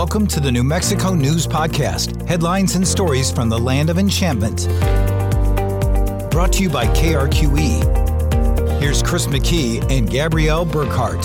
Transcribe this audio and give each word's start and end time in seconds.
Welcome 0.00 0.26
to 0.28 0.40
the 0.40 0.50
New 0.50 0.64
Mexico 0.64 1.12
News 1.12 1.46
Podcast 1.46 2.26
headlines 2.26 2.74
and 2.74 2.88
stories 2.88 3.30
from 3.30 3.50
the 3.50 3.58
land 3.58 3.90
of 3.90 3.98
enchantment. 3.98 4.66
Brought 6.30 6.54
to 6.54 6.62
you 6.62 6.70
by 6.70 6.86
KRQE. 6.86 8.80
Here's 8.80 9.02
Chris 9.02 9.26
McKee 9.26 9.82
and 9.90 10.08
Gabrielle 10.08 10.64
Burkhart. 10.64 11.22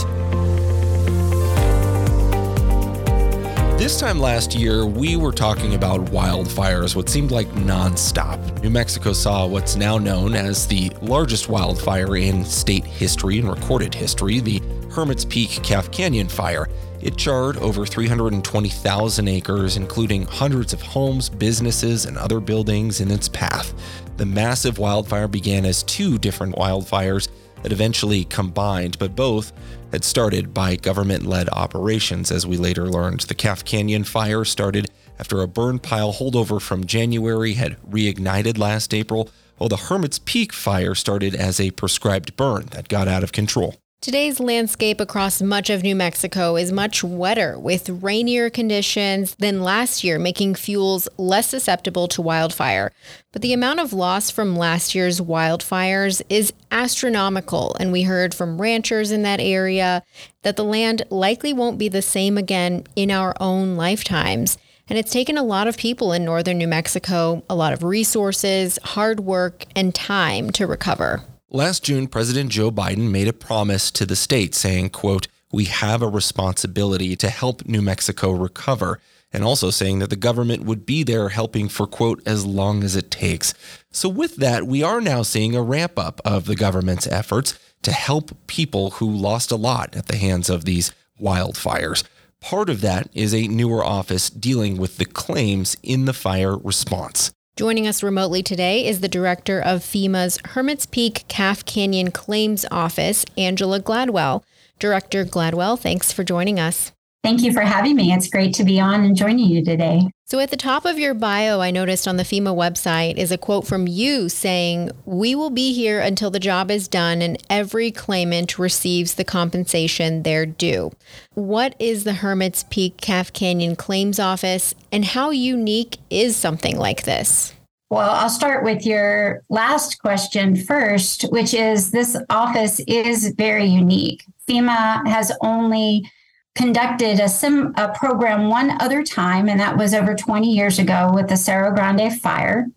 This 3.80 3.98
time 3.98 4.20
last 4.20 4.54
year, 4.54 4.86
we 4.86 5.16
were 5.16 5.32
talking 5.32 5.76
about 5.76 6.02
wildfires, 6.08 6.98
what 6.98 7.08
seemed 7.08 7.32
like 7.32 7.48
nonstop. 7.52 8.62
New 8.62 8.70
Mexico 8.70 9.14
saw 9.14 9.48
what's 9.48 9.78
now 9.78 9.98
known 9.98 10.36
as 10.36 10.68
the 10.68 10.92
largest 11.02 11.48
wildfire 11.48 12.18
in 12.18 12.44
state 12.44 12.84
history 12.84 13.40
and 13.40 13.50
recorded 13.50 13.96
history, 13.96 14.42
the 14.42 14.62
Hermit's 14.92 15.24
Peak 15.24 15.64
Calf 15.64 15.92
Canyon 15.92 16.28
fire. 16.28 16.68
It 17.06 17.18
charred 17.18 17.58
over 17.58 17.86
320,000 17.86 19.28
acres, 19.28 19.78
including 19.78 20.26
hundreds 20.26 20.74
of 20.74 20.82
homes, 20.82 21.30
businesses, 21.30 22.06
and 22.06 22.18
other 22.18 22.40
buildings 22.40 23.00
in 23.00 23.12
its 23.12 23.30
path. 23.30 23.76
The 24.18 24.26
massive 24.26 24.80
wildfire 24.80 25.28
began 25.28 25.66
as 25.66 25.84
two 25.84 26.18
different 26.18 26.56
wildfires 26.56 27.28
that 27.62 27.72
eventually 27.72 28.24
combined, 28.24 28.98
but 28.98 29.16
both 29.16 29.54
had 29.92 30.04
started 30.04 30.52
by 30.52 30.78
government 30.78 31.28
led 31.28 31.48
operations, 31.50 32.32
as 32.32 32.48
we 32.48 32.58
later 32.58 32.90
learned. 32.90 33.20
The 33.20 33.36
Calf 33.36 33.64
Canyon 33.64 34.04
fire 34.04 34.44
started 34.44 34.90
after 35.20 35.44
a 35.44 35.48
burn 35.48 35.78
pile 35.78 36.12
holdover 36.12 36.60
from 36.60 36.88
January 36.88 37.54
had 37.54 37.80
reignited 37.84 38.58
last 38.58 38.96
April, 38.96 39.30
while 39.58 39.70
the 39.70 39.78
Hermit's 39.78 40.18
Peak 40.18 40.52
fire 40.52 40.96
started 40.96 41.36
as 41.36 41.60
a 41.60 41.70
prescribed 41.70 42.36
burn 42.36 42.66
that 42.72 42.88
got 42.88 43.08
out 43.08 43.24
of 43.24 43.32
control. 43.32 43.76
Today's 44.06 44.40
landscape 44.40 45.02
across 45.02 45.42
much 45.42 45.72
of 45.72 45.82
New 45.82 45.96
Mexico 45.96 46.56
is 46.58 46.72
much 46.72 47.04
wetter 47.04 47.58
with 47.58 47.90
rainier 47.90 48.52
conditions 48.52 49.34
than 49.40 49.64
last 49.64 50.04
year, 50.04 50.20
making 50.20 50.54
fuels 50.54 51.10
less 51.18 51.50
susceptible 51.50 52.08
to 52.10 52.22
wildfire. 52.22 52.92
But 53.32 53.42
the 53.42 53.52
amount 53.52 53.80
of 53.80 53.94
loss 53.94 54.30
from 54.30 54.56
last 54.56 54.94
year's 54.94 55.22
wildfires 55.22 56.22
is 56.30 56.54
astronomical, 56.70 57.76
and 57.80 57.92
we 57.92 58.04
heard 58.04 58.36
from 58.36 58.62
ranchers 58.62 59.12
in 59.12 59.24
that 59.24 59.40
area 59.40 60.04
that 60.44 60.56
the 60.56 60.64
land 60.64 61.02
likely 61.10 61.52
won't 61.52 61.80
be 61.80 61.90
the 61.90 62.04
same 62.04 62.38
again 62.38 62.84
in 62.96 63.10
our 63.10 63.34
own 63.40 63.76
lifetimes. 63.76 64.60
And 64.88 65.00
it's 65.00 65.12
taken 65.12 65.36
a 65.36 65.44
lot 65.44 65.68
of 65.68 65.78
people 65.78 66.14
in 66.14 66.24
northern 66.24 66.60
New 66.60 66.68
Mexico, 66.68 67.44
a 67.50 67.56
lot 67.56 67.74
of 67.74 67.82
resources, 67.82 68.78
hard 68.84 69.22
work, 69.22 69.66
and 69.76 69.96
time 69.96 70.52
to 70.52 70.68
recover. 70.68 71.24
Last 71.56 71.86
June, 71.86 72.08
President 72.08 72.52
Joe 72.52 72.70
Biden 72.70 73.10
made 73.10 73.30
a 73.30 73.32
promise 73.32 73.90
to 73.92 74.06
the 74.06 74.18
state 74.18 74.54
saying, 74.54 74.90
quote, 74.90 75.30
we 75.54 75.64
have 75.64 76.02
a 76.02 76.10
responsibility 76.10 77.16
to 77.16 77.30
help 77.30 77.66
New 77.66 77.82
Mexico 77.82 78.32
recover, 78.32 79.00
and 79.32 79.42
also 79.42 79.70
saying 79.70 80.00
that 80.00 80.10
the 80.10 80.18
government 80.18 80.66
would 80.66 80.86
be 80.86 81.02
there 81.02 81.30
helping 81.30 81.70
for, 81.70 81.88
quote, 81.88 82.22
as 82.26 82.46
long 82.46 82.84
as 82.84 82.98
it 82.98 83.10
takes. 83.10 83.54
So, 83.90 84.10
with 84.10 84.36
that, 84.36 84.68
we 84.68 84.84
are 84.84 85.00
now 85.00 85.22
seeing 85.22 85.56
a 85.56 85.62
ramp 85.62 85.98
up 85.98 86.20
of 86.26 86.44
the 86.44 86.58
government's 86.58 87.08
efforts 87.08 87.58
to 87.84 87.94
help 87.94 88.36
people 88.48 88.90
who 88.90 89.10
lost 89.10 89.50
a 89.50 89.56
lot 89.56 89.96
at 89.96 90.08
the 90.08 90.18
hands 90.18 90.50
of 90.50 90.66
these 90.66 90.92
wildfires. 91.22 92.04
Part 92.42 92.70
of 92.70 92.82
that 92.82 93.08
is 93.14 93.34
a 93.34 93.48
newer 93.48 93.82
office 93.82 94.30
dealing 94.30 94.76
with 94.76 94.98
the 94.98 95.06
claims 95.06 95.78
in 95.82 96.04
the 96.04 96.12
fire 96.12 96.58
response. 96.58 97.32
Joining 97.58 97.88
us 97.88 98.04
remotely 98.04 98.44
today 98.44 98.86
is 98.86 99.00
the 99.00 99.08
director 99.08 99.62
of 99.62 99.80
FEMA's 99.80 100.38
Hermit's 100.44 100.86
Peak 100.86 101.24
Calf 101.30 101.64
Canyon 101.64 102.12
Claims 102.12 102.66
Office, 102.70 103.24
Angela 103.38 103.80
Gladwell. 103.80 104.44
Director 104.78 105.24
Gladwell, 105.24 105.80
thanks 105.80 106.12
for 106.12 106.26
joining 106.26 106.60
us. 106.60 106.92
Thank 107.24 107.44
you 107.44 107.54
for 107.54 107.62
having 107.62 107.96
me. 107.96 108.12
It's 108.12 108.28
great 108.28 108.54
to 108.56 108.66
be 108.66 108.78
on 108.82 109.06
and 109.06 109.16
joining 109.16 109.50
you 109.50 109.64
today. 109.64 110.02
So, 110.28 110.40
at 110.40 110.50
the 110.50 110.58
top 110.58 110.86
of 110.86 110.98
your 110.98 111.14
bio, 111.14 111.62
I 111.62 111.70
noticed 111.70 112.08
on 112.08 112.18
the 112.18 112.24
FEMA 112.24 112.56
website 112.56 113.16
is 113.16 113.32
a 113.32 113.38
quote 113.38 113.68
from 113.68 113.88
you 113.88 114.28
saying, 114.28 114.90
We 115.06 115.36
will 115.36 115.52
be 115.52 115.72
here 115.72 116.00
until 116.00 116.32
the 116.32 116.40
job 116.40 116.72
is 116.72 116.88
done 116.88 117.22
and 117.22 117.38
every 117.48 117.92
claimant 117.92 118.58
receives 118.58 119.14
the 119.14 119.24
compensation 119.24 120.24
they're 120.24 120.48
due. 120.48 120.92
What 121.36 121.76
is 121.78 122.06
the 122.06 122.14
Hermit's 122.14 122.64
Peak 122.64 122.98
Calf 122.98 123.34
Canyon 123.34 123.76
Claims 123.76 124.20
Office, 124.20 124.74
and 124.92 125.06
how 125.06 125.30
unique 125.30 125.98
is 126.10 126.36
something 126.36 126.76
like 126.76 127.04
this? 127.04 127.54
Well, 127.92 128.10
I'll 128.10 128.32
start 128.32 128.64
with 128.64 128.84
your 128.84 129.44
last 129.50 130.00
question 130.00 130.56
first, 130.56 131.22
which 131.30 131.54
is 131.54 131.92
this 131.92 132.18
office 132.32 132.82
is 132.88 133.32
very 133.38 133.68
unique. 133.68 134.26
FEMA 134.50 135.06
has 135.08 135.32
only 135.42 136.10
conducted 136.56 137.20
a, 137.20 137.28
sim, 137.28 137.74
a 137.76 137.90
program 137.90 138.50
one 138.50 138.82
other 138.82 139.04
time, 139.04 139.50
and 139.50 139.60
that 139.60 139.78
was 139.78 139.94
over 139.94 140.16
20 140.16 140.52
years 140.52 140.80
ago 140.80 141.12
with 141.14 141.28
the 141.28 141.38
Cerro 141.38 141.74
Grande 141.74 142.18
fire. 142.20 142.68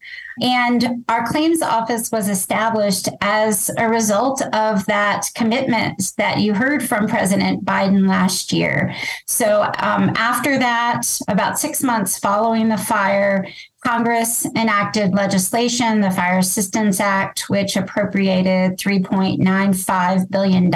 And 0.41 1.05
our 1.09 1.27
claims 1.27 1.63
office 1.63 2.13
was 2.13 2.29
established 2.29 3.09
as 3.21 3.71
a 3.77 3.89
result 3.89 4.43
of 4.55 4.87
that 4.87 5.31
commitment 5.35 6.13
that 6.17 6.39
you 6.41 6.55
heard 6.55 6.87
from 6.87 7.09
President 7.09 7.65
Biden 7.65 8.09
last 8.09 8.53
year. 8.53 8.95
So, 9.27 9.63
um, 9.79 10.13
after 10.17 10.59
that, 10.59 11.03
about 11.27 11.59
six 11.59 11.83
months 11.83 12.19
following 12.19 12.69
the 12.69 12.79
fire, 12.79 13.49
Congress 13.85 14.45
enacted 14.57 15.13
legislation, 15.13 16.01
the 16.01 16.11
Fire 16.11 16.39
Assistance 16.39 17.01
Act, 17.01 17.49
which 17.49 17.77
appropriated 17.77 18.77
$3.95 18.79 20.31
billion 20.31 20.71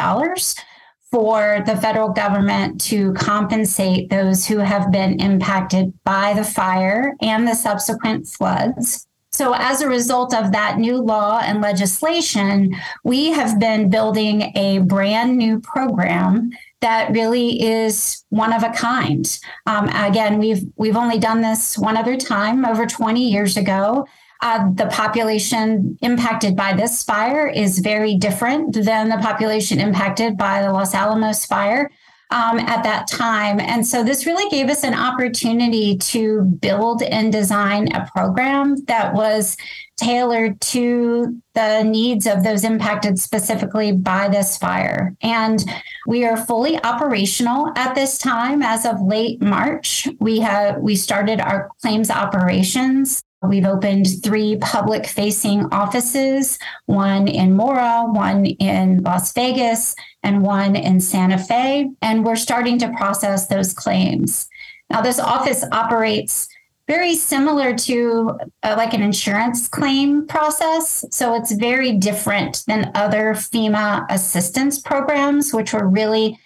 for 1.12 1.62
the 1.66 1.76
federal 1.76 2.08
government 2.08 2.80
to 2.80 3.12
compensate 3.12 4.08
those 4.08 4.46
who 4.46 4.58
have 4.58 4.90
been 4.90 5.20
impacted 5.20 5.92
by 6.04 6.32
the 6.32 6.42
fire 6.42 7.14
and 7.20 7.46
the 7.46 7.54
subsequent 7.54 8.26
floods. 8.26 9.06
So, 9.30 9.54
as 9.54 9.80
a 9.80 9.88
result 9.88 10.34
of 10.34 10.52
that 10.52 10.78
new 10.78 10.96
law 10.96 11.40
and 11.42 11.62
legislation, 11.62 12.74
we 13.04 13.30
have 13.30 13.58
been 13.58 13.88
building 13.88 14.52
a 14.56 14.80
brand 14.80 15.38
new 15.38 15.60
program 15.60 16.50
that 16.80 17.12
really 17.12 17.62
is 17.62 18.24
one 18.28 18.52
of 18.52 18.62
a 18.62 18.70
kind. 18.70 19.38
Um, 19.66 19.88
again, 19.88 20.38
we've 20.38 20.64
we've 20.76 20.96
only 20.96 21.18
done 21.18 21.40
this 21.40 21.78
one 21.78 21.96
other 21.96 22.16
time 22.16 22.64
over 22.66 22.84
20 22.84 23.26
years 23.30 23.56
ago. 23.56 24.06
Uh, 24.42 24.68
the 24.74 24.86
population 24.86 25.96
impacted 26.02 26.56
by 26.56 26.72
this 26.72 27.04
fire 27.04 27.46
is 27.46 27.78
very 27.78 28.16
different 28.16 28.74
than 28.74 29.08
the 29.08 29.18
population 29.18 29.78
impacted 29.78 30.36
by 30.36 30.60
the 30.62 30.72
Los 30.72 30.94
Alamos 30.94 31.46
fire. 31.46 31.90
Um, 32.30 32.58
at 32.60 32.82
that 32.84 33.08
time. 33.08 33.60
And 33.60 33.86
so 33.86 34.02
this 34.02 34.24
really 34.24 34.48
gave 34.48 34.70
us 34.70 34.84
an 34.84 34.94
opportunity 34.94 35.98
to 35.98 36.44
build 36.62 37.02
and 37.02 37.30
design 37.30 37.92
a 37.92 38.08
program 38.10 38.82
that 38.86 39.12
was 39.12 39.54
tailored 39.98 40.58
to 40.62 41.38
the 41.52 41.82
needs 41.82 42.26
of 42.26 42.42
those 42.42 42.64
impacted 42.64 43.18
specifically 43.18 43.92
by 43.92 44.28
this 44.28 44.56
fire. 44.56 45.14
And 45.20 45.62
we 46.06 46.24
are 46.24 46.38
fully 46.38 46.82
operational 46.82 47.70
at 47.76 47.94
this 47.94 48.16
time. 48.16 48.62
As 48.62 48.86
of 48.86 49.02
late 49.02 49.42
March, 49.42 50.08
we 50.18 50.40
have 50.40 50.78
we 50.78 50.96
started 50.96 51.38
our 51.38 51.68
claims 51.82 52.10
operations. 52.10 53.22
We've 53.42 53.66
opened 53.66 54.22
three 54.22 54.56
public 54.56 55.06
facing 55.06 55.64
offices, 55.72 56.58
one 56.86 57.26
in 57.26 57.56
Mora, 57.56 58.04
one 58.06 58.46
in 58.46 59.02
Las 59.02 59.32
Vegas, 59.32 59.96
and 60.22 60.42
one 60.42 60.76
in 60.76 61.00
Santa 61.00 61.38
Fe. 61.38 61.90
And 62.00 62.24
we're 62.24 62.36
starting 62.36 62.78
to 62.78 62.92
process 62.96 63.48
those 63.48 63.72
claims. 63.72 64.48
Now, 64.90 65.00
this 65.00 65.18
office 65.18 65.64
operates 65.72 66.48
very 66.88 67.14
similar 67.14 67.74
to 67.74 68.38
uh, 68.62 68.74
like 68.76 68.92
an 68.92 69.02
insurance 69.02 69.66
claim 69.68 70.26
process. 70.26 71.04
So 71.10 71.34
it's 71.34 71.52
very 71.52 71.92
different 71.92 72.62
than 72.66 72.90
other 72.94 73.34
FEMA 73.34 74.04
assistance 74.10 74.80
programs, 74.80 75.54
which 75.54 75.72
were 75.72 75.88
really 75.88 76.38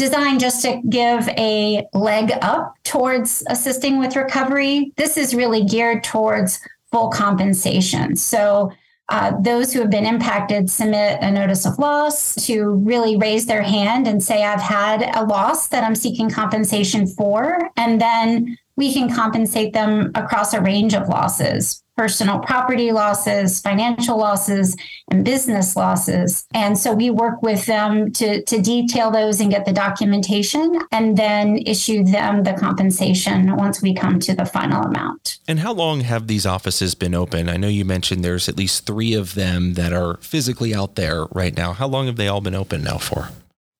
designed 0.00 0.40
just 0.40 0.62
to 0.62 0.80
give 0.88 1.28
a 1.36 1.86
leg 1.92 2.32
up 2.40 2.74
towards 2.84 3.44
assisting 3.48 3.98
with 3.98 4.16
recovery. 4.16 4.92
This 4.96 5.18
is 5.18 5.34
really 5.34 5.62
geared 5.62 6.02
towards 6.02 6.58
full 6.90 7.10
compensation. 7.10 8.16
So 8.16 8.72
uh, 9.10 9.32
those 9.42 9.74
who 9.74 9.80
have 9.80 9.90
been 9.90 10.06
impacted 10.06 10.70
submit 10.70 11.18
a 11.20 11.30
notice 11.30 11.66
of 11.66 11.78
loss 11.78 12.34
to 12.46 12.70
really 12.70 13.18
raise 13.18 13.44
their 13.44 13.60
hand 13.60 14.08
and 14.08 14.22
say, 14.22 14.42
I've 14.42 14.62
had 14.62 15.02
a 15.14 15.26
loss 15.26 15.68
that 15.68 15.84
I'm 15.84 15.94
seeking 15.94 16.30
compensation 16.30 17.06
for. 17.06 17.68
And 17.76 18.00
then 18.00 18.56
we 18.76 18.94
can 18.94 19.12
compensate 19.12 19.74
them 19.74 20.12
across 20.14 20.54
a 20.54 20.62
range 20.62 20.94
of 20.94 21.08
losses 21.08 21.82
personal 22.00 22.38
property 22.38 22.92
losses, 22.92 23.60
financial 23.60 24.16
losses, 24.16 24.74
and 25.10 25.22
business 25.22 25.76
losses. 25.76 26.46
And 26.54 26.78
so 26.78 26.94
we 26.94 27.10
work 27.10 27.42
with 27.42 27.66
them 27.66 28.10
to, 28.12 28.42
to 28.42 28.62
detail 28.62 29.10
those 29.10 29.38
and 29.38 29.50
get 29.50 29.66
the 29.66 29.74
documentation 29.74 30.80
and 30.92 31.18
then 31.18 31.58
issue 31.58 32.02
them 32.02 32.42
the 32.42 32.54
compensation 32.54 33.54
once 33.54 33.82
we 33.82 33.92
come 33.92 34.18
to 34.20 34.34
the 34.34 34.46
final 34.46 34.82
amount. 34.84 35.40
And 35.46 35.58
how 35.58 35.74
long 35.74 36.00
have 36.00 36.26
these 36.26 36.46
offices 36.46 36.94
been 36.94 37.14
open? 37.14 37.50
I 37.50 37.58
know 37.58 37.68
you 37.68 37.84
mentioned 37.84 38.24
there's 38.24 38.48
at 38.48 38.56
least 38.56 38.86
three 38.86 39.12
of 39.12 39.34
them 39.34 39.74
that 39.74 39.92
are 39.92 40.16
physically 40.22 40.74
out 40.74 40.94
there 40.94 41.26
right 41.32 41.54
now. 41.54 41.74
How 41.74 41.86
long 41.86 42.06
have 42.06 42.16
they 42.16 42.28
all 42.28 42.40
been 42.40 42.54
open 42.54 42.82
now 42.82 42.96
for? 42.96 43.28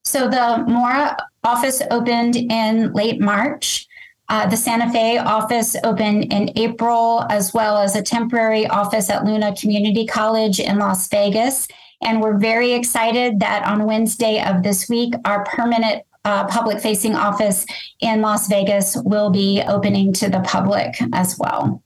So 0.04 0.28
the 0.28 0.62
Mora 0.68 1.16
office 1.42 1.80
opened 1.90 2.36
in 2.36 2.92
late 2.92 3.18
March. 3.18 3.88
Uh, 4.30 4.46
the 4.46 4.56
Santa 4.56 4.88
Fe 4.92 5.18
office 5.18 5.74
opened 5.82 6.32
in 6.32 6.56
April, 6.56 7.26
as 7.30 7.52
well 7.52 7.76
as 7.76 7.96
a 7.96 8.02
temporary 8.02 8.64
office 8.68 9.10
at 9.10 9.24
Luna 9.24 9.56
Community 9.56 10.06
College 10.06 10.60
in 10.60 10.78
Las 10.78 11.08
Vegas. 11.08 11.66
And 12.00 12.22
we're 12.22 12.38
very 12.38 12.72
excited 12.72 13.40
that 13.40 13.66
on 13.66 13.86
Wednesday 13.86 14.40
of 14.40 14.62
this 14.62 14.88
week, 14.88 15.14
our 15.24 15.44
permanent 15.44 16.04
uh, 16.24 16.46
public 16.46 16.80
facing 16.80 17.16
office 17.16 17.66
in 17.98 18.20
Las 18.20 18.48
Vegas 18.48 18.96
will 19.04 19.30
be 19.30 19.62
opening 19.66 20.12
to 20.12 20.30
the 20.30 20.40
public 20.40 20.94
as 21.12 21.36
well. 21.36 21.82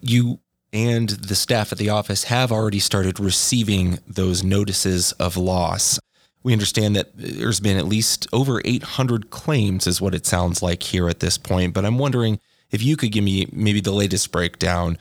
You 0.00 0.38
and 0.72 1.08
the 1.08 1.34
staff 1.34 1.72
at 1.72 1.78
the 1.78 1.90
office 1.90 2.24
have 2.24 2.52
already 2.52 2.78
started 2.78 3.18
receiving 3.18 3.98
those 4.06 4.44
notices 4.44 5.10
of 5.12 5.36
loss. 5.36 5.98
We 6.42 6.52
understand 6.52 6.96
that 6.96 7.10
there's 7.14 7.60
been 7.60 7.76
at 7.76 7.86
least 7.86 8.26
over 8.32 8.60
800 8.64 9.30
claims, 9.30 9.86
is 9.86 10.00
what 10.00 10.14
it 10.14 10.26
sounds 10.26 10.62
like 10.62 10.82
here 10.82 11.08
at 11.08 11.20
this 11.20 11.38
point. 11.38 11.74
But 11.74 11.84
I'm 11.84 11.98
wondering 11.98 12.40
if 12.70 12.82
you 12.82 12.96
could 12.96 13.12
give 13.12 13.24
me 13.24 13.46
maybe 13.52 13.80
the 13.80 13.92
latest 13.92 14.32
breakdown 14.32 14.98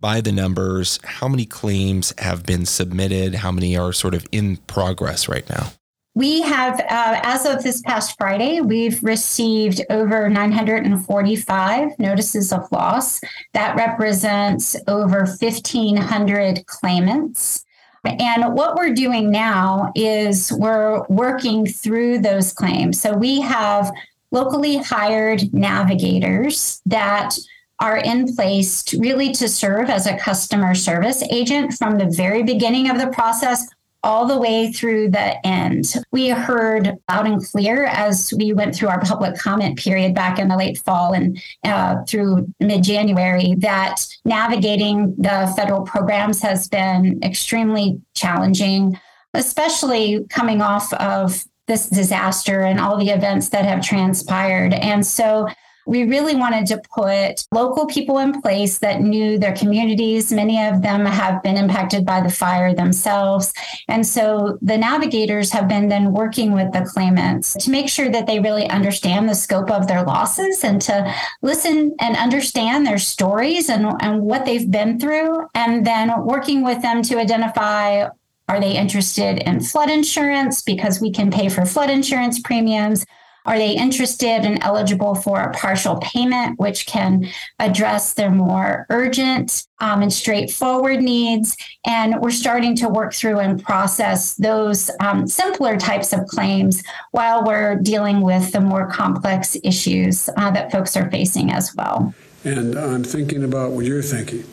by 0.00 0.20
the 0.20 0.32
numbers. 0.32 1.00
How 1.02 1.28
many 1.28 1.46
claims 1.46 2.12
have 2.18 2.44
been 2.44 2.66
submitted? 2.66 3.36
How 3.36 3.50
many 3.50 3.76
are 3.76 3.92
sort 3.92 4.14
of 4.14 4.26
in 4.30 4.58
progress 4.58 5.28
right 5.28 5.48
now? 5.48 5.72
We 6.16 6.40
have, 6.40 6.80
uh, 6.80 7.20
as 7.24 7.44
of 7.44 7.62
this 7.62 7.82
past 7.82 8.16
Friday, 8.16 8.62
we've 8.62 9.02
received 9.02 9.82
over 9.90 10.30
945 10.30 11.98
notices 11.98 12.54
of 12.54 12.72
loss. 12.72 13.20
That 13.52 13.76
represents 13.76 14.76
over 14.88 15.26
1,500 15.26 16.64
claimants. 16.64 17.65
And 18.06 18.54
what 18.54 18.76
we're 18.76 18.94
doing 18.94 19.30
now 19.30 19.92
is 19.94 20.52
we're 20.52 21.04
working 21.08 21.66
through 21.66 22.20
those 22.20 22.52
claims. 22.52 23.00
So 23.00 23.12
we 23.12 23.40
have 23.40 23.92
locally 24.30 24.76
hired 24.78 25.52
navigators 25.52 26.80
that 26.86 27.36
are 27.80 27.98
in 27.98 28.34
place 28.34 28.82
to 28.84 28.98
really 28.98 29.32
to 29.32 29.48
serve 29.48 29.90
as 29.90 30.06
a 30.06 30.16
customer 30.16 30.74
service 30.74 31.22
agent 31.30 31.74
from 31.74 31.98
the 31.98 32.06
very 32.06 32.42
beginning 32.42 32.88
of 32.88 32.98
the 32.98 33.08
process 33.08 33.66
all 34.06 34.24
the 34.24 34.38
way 34.38 34.70
through 34.70 35.10
the 35.10 35.44
end. 35.44 35.92
We 36.12 36.28
heard 36.28 36.96
loud 37.10 37.26
and 37.26 37.44
clear 37.44 37.86
as 37.86 38.32
we 38.38 38.52
went 38.52 38.74
through 38.74 38.88
our 38.88 39.00
public 39.00 39.36
comment 39.36 39.78
period 39.78 40.14
back 40.14 40.38
in 40.38 40.46
the 40.46 40.56
late 40.56 40.78
fall 40.78 41.12
and 41.12 41.42
uh, 41.64 42.04
through 42.04 42.46
mid 42.60 42.84
January 42.84 43.56
that 43.58 44.06
navigating 44.24 45.16
the 45.18 45.52
federal 45.56 45.82
programs 45.82 46.40
has 46.40 46.68
been 46.68 47.18
extremely 47.24 48.00
challenging, 48.14 48.96
especially 49.34 50.24
coming 50.30 50.62
off 50.62 50.92
of 50.94 51.44
this 51.66 51.88
disaster 51.88 52.60
and 52.60 52.78
all 52.78 52.96
the 52.96 53.10
events 53.10 53.48
that 53.48 53.64
have 53.64 53.82
transpired. 53.82 54.72
And 54.72 55.04
so 55.04 55.48
we 55.86 56.04
really 56.04 56.34
wanted 56.34 56.66
to 56.66 56.82
put 56.94 57.46
local 57.52 57.86
people 57.86 58.18
in 58.18 58.40
place 58.42 58.78
that 58.78 59.00
knew 59.00 59.38
their 59.38 59.54
communities. 59.54 60.32
Many 60.32 60.62
of 60.66 60.82
them 60.82 61.06
have 61.06 61.42
been 61.42 61.56
impacted 61.56 62.04
by 62.04 62.20
the 62.20 62.30
fire 62.30 62.74
themselves. 62.74 63.52
And 63.88 64.06
so 64.06 64.58
the 64.60 64.76
navigators 64.76 65.52
have 65.52 65.68
been 65.68 65.88
then 65.88 66.12
working 66.12 66.52
with 66.52 66.72
the 66.72 66.84
claimants 66.92 67.54
to 67.64 67.70
make 67.70 67.88
sure 67.88 68.10
that 68.10 68.26
they 68.26 68.40
really 68.40 68.68
understand 68.68 69.28
the 69.28 69.34
scope 69.34 69.70
of 69.70 69.86
their 69.86 70.02
losses 70.02 70.64
and 70.64 70.82
to 70.82 71.14
listen 71.40 71.94
and 72.00 72.16
understand 72.16 72.86
their 72.86 72.98
stories 72.98 73.68
and, 73.68 73.86
and 74.00 74.22
what 74.22 74.44
they've 74.44 74.70
been 74.70 74.98
through. 74.98 75.46
And 75.54 75.86
then 75.86 76.12
working 76.24 76.64
with 76.64 76.82
them 76.82 77.02
to 77.02 77.18
identify 77.18 78.08
are 78.48 78.60
they 78.60 78.76
interested 78.76 79.38
in 79.38 79.60
flood 79.60 79.90
insurance? 79.90 80.62
Because 80.62 81.00
we 81.00 81.10
can 81.10 81.32
pay 81.32 81.48
for 81.48 81.66
flood 81.66 81.90
insurance 81.90 82.40
premiums. 82.40 83.04
Are 83.46 83.56
they 83.56 83.70
interested 83.70 84.44
and 84.44 84.62
eligible 84.62 85.14
for 85.14 85.40
a 85.40 85.52
partial 85.52 85.96
payment, 86.02 86.58
which 86.58 86.86
can 86.86 87.28
address 87.60 88.14
their 88.14 88.30
more 88.30 88.86
urgent 88.90 89.66
um, 89.78 90.02
and 90.02 90.12
straightforward 90.12 91.00
needs? 91.00 91.56
And 91.86 92.20
we're 92.20 92.30
starting 92.30 92.74
to 92.76 92.88
work 92.88 93.14
through 93.14 93.38
and 93.38 93.62
process 93.62 94.34
those 94.34 94.90
um, 95.00 95.28
simpler 95.28 95.76
types 95.76 96.12
of 96.12 96.26
claims 96.26 96.82
while 97.12 97.44
we're 97.44 97.76
dealing 97.76 98.20
with 98.20 98.50
the 98.50 98.60
more 98.60 98.90
complex 98.90 99.56
issues 99.62 100.28
uh, 100.36 100.50
that 100.50 100.72
folks 100.72 100.96
are 100.96 101.08
facing 101.10 101.52
as 101.52 101.72
well. 101.76 102.12
And 102.44 102.76
I'm 102.76 103.04
thinking 103.04 103.44
about 103.44 103.72
what 103.72 103.86
you're 103.86 104.02
thinking, 104.02 104.44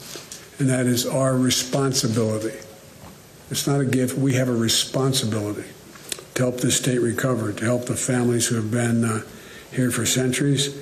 and 0.60 0.70
that 0.70 0.86
is 0.86 1.06
our 1.06 1.36
responsibility. 1.36 2.58
It's 3.50 3.68
not 3.68 3.82
a 3.82 3.86
gift, 3.86 4.18
we 4.18 4.34
have 4.34 4.50
a 4.50 4.54
responsibility 4.54 5.66
to 6.36 6.44
help 6.44 6.62
this 6.62 6.78
state 6.78 7.00
recover, 7.00 7.54
to 7.54 7.66
help 7.66 7.86
the 7.86 7.96
families 7.96 8.48
who 8.48 8.56
have 8.56 8.72
been 8.72 9.04
uh, 9.04 9.22
here 9.72 9.92
for 9.92 10.06
centuries 10.06 10.78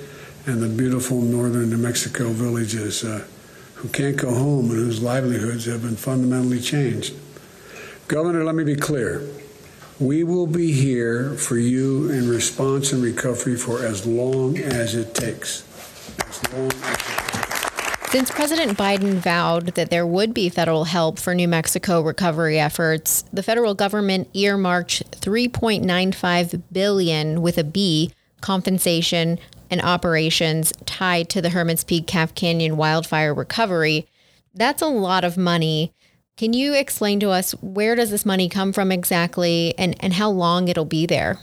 and 0.46 0.62
the 0.62 0.68
beautiful 0.68 1.20
northern 1.20 1.70
New 1.70 1.76
Mexico 1.76 2.30
villages 2.30 3.04
uh, 3.04 3.24
who 3.76 3.88
can't 3.88 4.16
go 4.16 4.34
home 4.34 4.70
and 4.70 4.78
whose 4.78 5.02
livelihoods 5.02 5.66
have 5.66 5.82
been 5.82 5.96
fundamentally 5.96 6.60
changed. 6.60 7.14
Governor, 8.08 8.44
let 8.44 8.54
me 8.54 8.64
be 8.64 8.76
clear. 8.76 9.26
We 10.00 10.24
will 10.24 10.46
be 10.46 10.72
here 10.72 11.34
for 11.34 11.56
you 11.56 12.10
in 12.10 12.28
response 12.28 12.92
and 12.92 13.02
recovery 13.02 13.56
for 13.56 13.84
as 13.84 14.06
long 14.06 14.58
as 14.58 14.94
it 14.94 15.14
takes. 15.14 15.64
As 16.28 16.52
long 16.52 16.72
as 16.82 17.21
since 18.12 18.30
President 18.30 18.76
Biden 18.76 19.14
vowed 19.14 19.68
that 19.68 19.88
there 19.88 20.06
would 20.06 20.34
be 20.34 20.50
federal 20.50 20.84
help 20.84 21.18
for 21.18 21.34
New 21.34 21.48
Mexico 21.48 22.02
recovery 22.02 22.58
efforts, 22.58 23.24
the 23.32 23.42
federal 23.42 23.74
government 23.74 24.28
earmarked 24.34 25.10
3.95 25.22 26.62
billion 26.70 27.40
with 27.40 27.56
a 27.56 27.64
B 27.64 28.12
compensation 28.42 29.38
and 29.70 29.80
operations 29.80 30.74
tied 30.84 31.30
to 31.30 31.40
the 31.40 31.48
Hermit's 31.48 31.84
Peak 31.84 32.06
Calf 32.06 32.34
Canyon 32.34 32.76
wildfire 32.76 33.32
recovery. 33.32 34.06
That's 34.54 34.82
a 34.82 34.88
lot 34.88 35.24
of 35.24 35.38
money. 35.38 35.94
Can 36.36 36.52
you 36.52 36.74
explain 36.74 37.18
to 37.20 37.30
us 37.30 37.52
where 37.62 37.94
does 37.94 38.10
this 38.10 38.26
money 38.26 38.46
come 38.46 38.74
from 38.74 38.92
exactly 38.92 39.72
and, 39.78 39.96
and 40.00 40.12
how 40.12 40.28
long 40.28 40.68
it'll 40.68 40.84
be 40.84 41.06
there? 41.06 41.38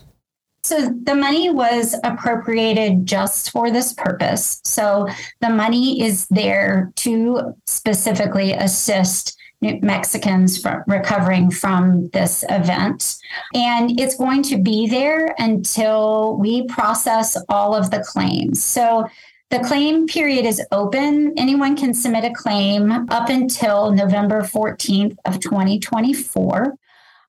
So 0.63 0.93
the 1.03 1.15
money 1.15 1.49
was 1.49 1.95
appropriated 2.03 3.05
just 3.05 3.51
for 3.51 3.71
this 3.71 3.93
purpose. 3.93 4.61
So 4.63 5.07
the 5.39 5.49
money 5.49 6.03
is 6.03 6.27
there 6.27 6.91
to 6.97 7.55
specifically 7.65 8.53
assist 8.53 9.37
Mexicans 9.61 10.61
from 10.61 10.83
recovering 10.87 11.51
from 11.51 12.09
this 12.09 12.43
event. 12.49 13.17
And 13.53 13.99
it's 13.99 14.15
going 14.15 14.43
to 14.43 14.57
be 14.57 14.87
there 14.87 15.35
until 15.37 16.37
we 16.37 16.65
process 16.67 17.37
all 17.49 17.75
of 17.75 17.91
the 17.91 17.99
claims. 17.99 18.63
So 18.63 19.07
the 19.49 19.59
claim 19.59 20.07
period 20.07 20.45
is 20.45 20.61
open. 20.71 21.33
Anyone 21.37 21.75
can 21.75 21.93
submit 21.93 22.23
a 22.23 22.33
claim 22.33 23.09
up 23.09 23.29
until 23.29 23.91
November 23.91 24.43
14th 24.43 25.17
of 25.25 25.39
2024. 25.39 26.77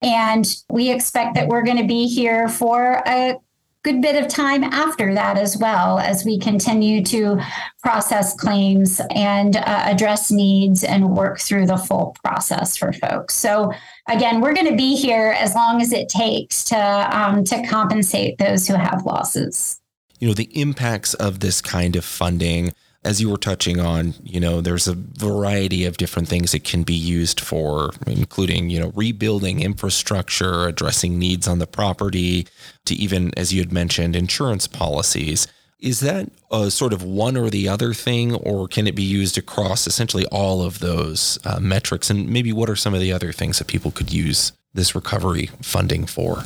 And 0.03 0.47
we 0.71 0.91
expect 0.91 1.35
that 1.35 1.49
we're 1.49 1.63
going 1.63 1.77
to 1.77 1.87
be 1.87 2.07
here 2.07 2.49
for 2.49 3.03
a 3.07 3.37
good 3.83 4.03
bit 4.03 4.23
of 4.23 4.29
time 4.29 4.63
after 4.63 5.15
that 5.15 5.39
as 5.39 5.57
well 5.57 5.99
as 5.99 6.25
we 6.25 6.39
continue 6.39 7.03
to 7.03 7.41
process 7.83 8.35
claims 8.35 9.01
and 9.15 9.57
uh, 9.57 9.61
address 9.65 10.31
needs 10.31 10.85
and 10.85 11.17
work 11.17 11.41
through 11.41 11.67
the 11.67 11.79
full 11.79 12.15
process 12.23 12.77
for 12.77 12.93
folks. 12.93 13.35
So 13.35 13.73
again, 14.09 14.41
we're 14.41 14.55
going 14.55 14.69
to 14.69 14.77
be 14.77 14.97
here 14.97 15.35
as 15.39 15.55
long 15.55 15.81
as 15.81 15.93
it 15.93 16.09
takes 16.11 16.63
to 16.65 16.77
um, 16.77 17.45
to 17.45 17.67
compensate 17.67 18.37
those 18.39 18.69
who 18.69 18.75
have 18.75 19.07
losses. 19.07 19.81
You 20.19 20.29
know 20.29 20.35
the 20.35 20.61
impacts 20.61 21.15
of 21.15 21.41
this 21.41 21.63
kind 21.63 21.97
of 21.97 22.05
funding 22.05 22.75
as 23.03 23.21
you 23.21 23.31
were 23.31 23.39
touching 23.39 23.81
on, 23.81 24.15
you 24.23 24.39
know, 24.39 24.61
there's 24.61 24.87
a 24.87 24.95
variety 24.95 25.87
of 25.87 25.97
different 25.97 26.29
things 26.29 26.53
it 26.53 26.65
can 26.65 26.83
be 26.83 26.95
used 26.95 27.41
for, 27.41 27.93
including, 28.07 28.69
you 28.69 28.79
know, 28.79 28.93
rebuilding 28.95 29.61
infrastructure, 29.61 30.67
addressing 30.67 31.19
needs 31.19 31.49
on 31.49 31.59
the 31.59 31.67
property, 31.67 32.47
to 32.85 32.95
even, 32.95 33.33
as 33.39 33.55
you 33.55 33.61
had 33.61 33.73
mentioned, 33.73 34.15
insurance 34.15 34.67
policies. 34.67 35.47
Is 35.79 36.01
that 36.01 36.31
a 36.51 36.71
sort 36.71 36.93
of 36.93 37.03
one 37.03 37.39
or 37.39 37.49
the 37.49 37.69
other 37.69 37.95
thing, 37.95 38.35
or 38.35 38.69
can 38.69 38.87
it 38.87 38.95
be 38.95 39.03
used 39.03 39.39
across 39.39 39.87
essentially 39.87 40.27
all 40.27 40.63
of 40.63 40.81
those 40.81 41.39
uh, 41.47 41.59
metrics? 41.59 42.11
And 42.11 42.29
maybe 42.29 42.53
what 42.53 42.69
are 42.69 42.77
some 42.77 42.93
of 42.93 43.01
the 43.01 43.15
other 43.15 43.33
things 43.33 43.59
that 43.59 43.67
people 43.67 43.91
could 43.91 44.13
use 44.13 44.53
this 44.75 44.95
recovery 44.95 45.49
funding 45.63 46.05
for? 46.05 46.45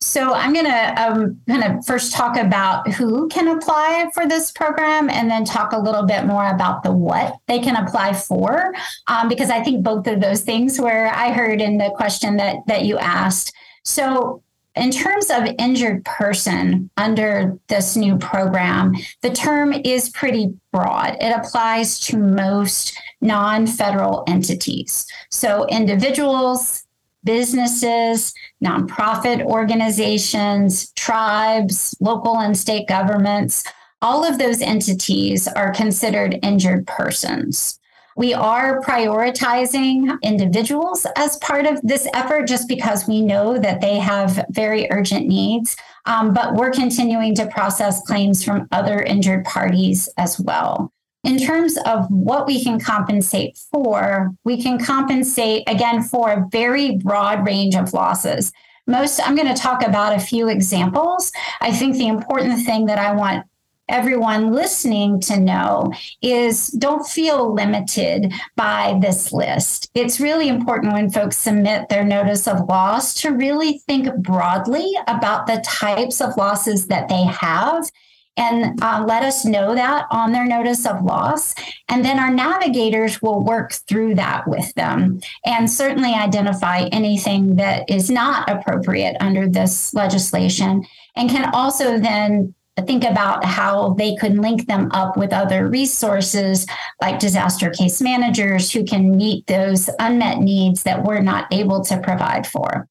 So 0.00 0.32
I'm 0.32 0.52
going 0.52 0.66
to 0.66 1.02
um, 1.02 1.40
kind 1.48 1.64
of 1.64 1.84
first 1.84 2.12
talk 2.12 2.36
about 2.36 2.88
who 2.92 3.28
can 3.28 3.48
apply 3.48 4.10
for 4.14 4.28
this 4.28 4.52
program 4.52 5.10
and 5.10 5.28
then 5.28 5.44
talk 5.44 5.72
a 5.72 5.78
little 5.78 6.04
bit 6.04 6.24
more 6.24 6.48
about 6.48 6.84
the 6.84 6.92
what 6.92 7.36
they 7.48 7.58
can 7.58 7.74
apply 7.74 8.12
for, 8.12 8.72
um, 9.08 9.28
because 9.28 9.50
I 9.50 9.62
think 9.62 9.82
both 9.82 10.06
of 10.06 10.20
those 10.20 10.42
things 10.42 10.80
were 10.80 11.08
I 11.08 11.32
heard 11.32 11.60
in 11.60 11.78
the 11.78 11.90
question 11.96 12.36
that 12.36 12.58
that 12.68 12.84
you 12.84 12.96
asked. 12.98 13.52
So 13.84 14.42
in 14.76 14.92
terms 14.92 15.30
of 15.30 15.48
injured 15.58 16.04
person 16.04 16.88
under 16.96 17.58
this 17.66 17.96
new 17.96 18.16
program, 18.18 18.94
the 19.22 19.30
term 19.30 19.72
is 19.72 20.10
pretty 20.10 20.54
broad. 20.72 21.16
It 21.20 21.36
applies 21.36 21.98
to 22.00 22.16
most 22.16 22.96
non 23.20 23.66
federal 23.66 24.22
entities. 24.28 25.06
So 25.30 25.66
individuals, 25.66 26.84
businesses, 27.24 28.32
nonprofit 28.64 29.42
organizations, 29.44 30.92
tribes, 30.92 31.96
local 32.00 32.38
and 32.38 32.56
state 32.56 32.88
governments, 32.88 33.64
all 34.00 34.24
of 34.24 34.38
those 34.38 34.60
entities 34.60 35.48
are 35.48 35.72
considered 35.72 36.38
injured 36.42 36.86
persons. 36.86 37.78
We 38.16 38.34
are 38.34 38.80
prioritizing 38.80 40.20
individuals 40.22 41.06
as 41.14 41.36
part 41.36 41.66
of 41.66 41.80
this 41.82 42.08
effort 42.14 42.48
just 42.48 42.66
because 42.66 43.06
we 43.06 43.22
know 43.22 43.58
that 43.58 43.80
they 43.80 43.96
have 43.98 44.44
very 44.50 44.90
urgent 44.90 45.28
needs. 45.28 45.76
Um, 46.04 46.32
but 46.32 46.54
we're 46.54 46.72
continuing 46.72 47.36
to 47.36 47.46
process 47.46 48.02
claims 48.02 48.42
from 48.42 48.66
other 48.72 49.02
injured 49.02 49.44
parties 49.44 50.08
as 50.16 50.40
well. 50.40 50.92
In 51.24 51.38
terms 51.38 51.76
of 51.84 52.06
what 52.10 52.46
we 52.46 52.62
can 52.62 52.78
compensate 52.78 53.58
for, 53.70 54.32
we 54.44 54.62
can 54.62 54.78
compensate 54.78 55.64
again 55.66 56.02
for 56.02 56.30
a 56.30 56.48
very 56.50 56.96
broad 56.96 57.44
range 57.44 57.74
of 57.74 57.92
losses. 57.92 58.52
Most, 58.86 59.20
I'm 59.20 59.34
going 59.36 59.52
to 59.52 59.60
talk 59.60 59.84
about 59.84 60.16
a 60.16 60.20
few 60.20 60.48
examples. 60.48 61.30
I 61.60 61.72
think 61.72 61.96
the 61.96 62.06
important 62.06 62.64
thing 62.64 62.86
that 62.86 62.98
I 62.98 63.12
want 63.12 63.44
everyone 63.88 64.52
listening 64.52 65.20
to 65.20 65.38
know 65.40 65.92
is 66.22 66.68
don't 66.68 67.06
feel 67.06 67.52
limited 67.52 68.32
by 68.54 68.98
this 69.00 69.32
list. 69.32 69.90
It's 69.94 70.20
really 70.20 70.48
important 70.48 70.92
when 70.92 71.10
folks 71.10 71.36
submit 71.36 71.88
their 71.88 72.04
notice 72.04 72.46
of 72.46 72.68
loss 72.68 73.14
to 73.22 73.30
really 73.30 73.78
think 73.86 74.14
broadly 74.16 74.92
about 75.06 75.46
the 75.46 75.62
types 75.66 76.20
of 76.20 76.36
losses 76.36 76.86
that 76.86 77.08
they 77.08 77.24
have 77.24 77.90
and 78.38 78.82
uh, 78.82 79.04
let 79.06 79.22
us 79.22 79.44
know 79.44 79.74
that 79.74 80.06
on 80.10 80.32
their 80.32 80.46
notice 80.46 80.86
of 80.86 81.02
loss. 81.02 81.54
And 81.88 82.04
then 82.04 82.18
our 82.18 82.30
navigators 82.30 83.20
will 83.20 83.42
work 83.42 83.72
through 83.72 84.14
that 84.14 84.46
with 84.46 84.72
them 84.74 85.20
and 85.44 85.70
certainly 85.70 86.14
identify 86.14 86.88
anything 86.92 87.56
that 87.56 87.90
is 87.90 88.10
not 88.10 88.48
appropriate 88.48 89.16
under 89.20 89.48
this 89.48 89.92
legislation 89.92 90.84
and 91.16 91.28
can 91.28 91.50
also 91.52 91.98
then 91.98 92.54
think 92.86 93.04
about 93.04 93.44
how 93.44 93.94
they 93.94 94.14
could 94.14 94.38
link 94.38 94.68
them 94.68 94.88
up 94.92 95.16
with 95.16 95.32
other 95.32 95.68
resources 95.68 96.64
like 97.02 97.18
disaster 97.18 97.70
case 97.70 98.00
managers 98.00 98.70
who 98.70 98.84
can 98.84 99.16
meet 99.16 99.46
those 99.48 99.90
unmet 99.98 100.38
needs 100.38 100.84
that 100.84 101.02
we're 101.02 101.20
not 101.20 101.52
able 101.52 101.82
to 101.84 101.98
provide 102.00 102.46
for. 102.46 102.88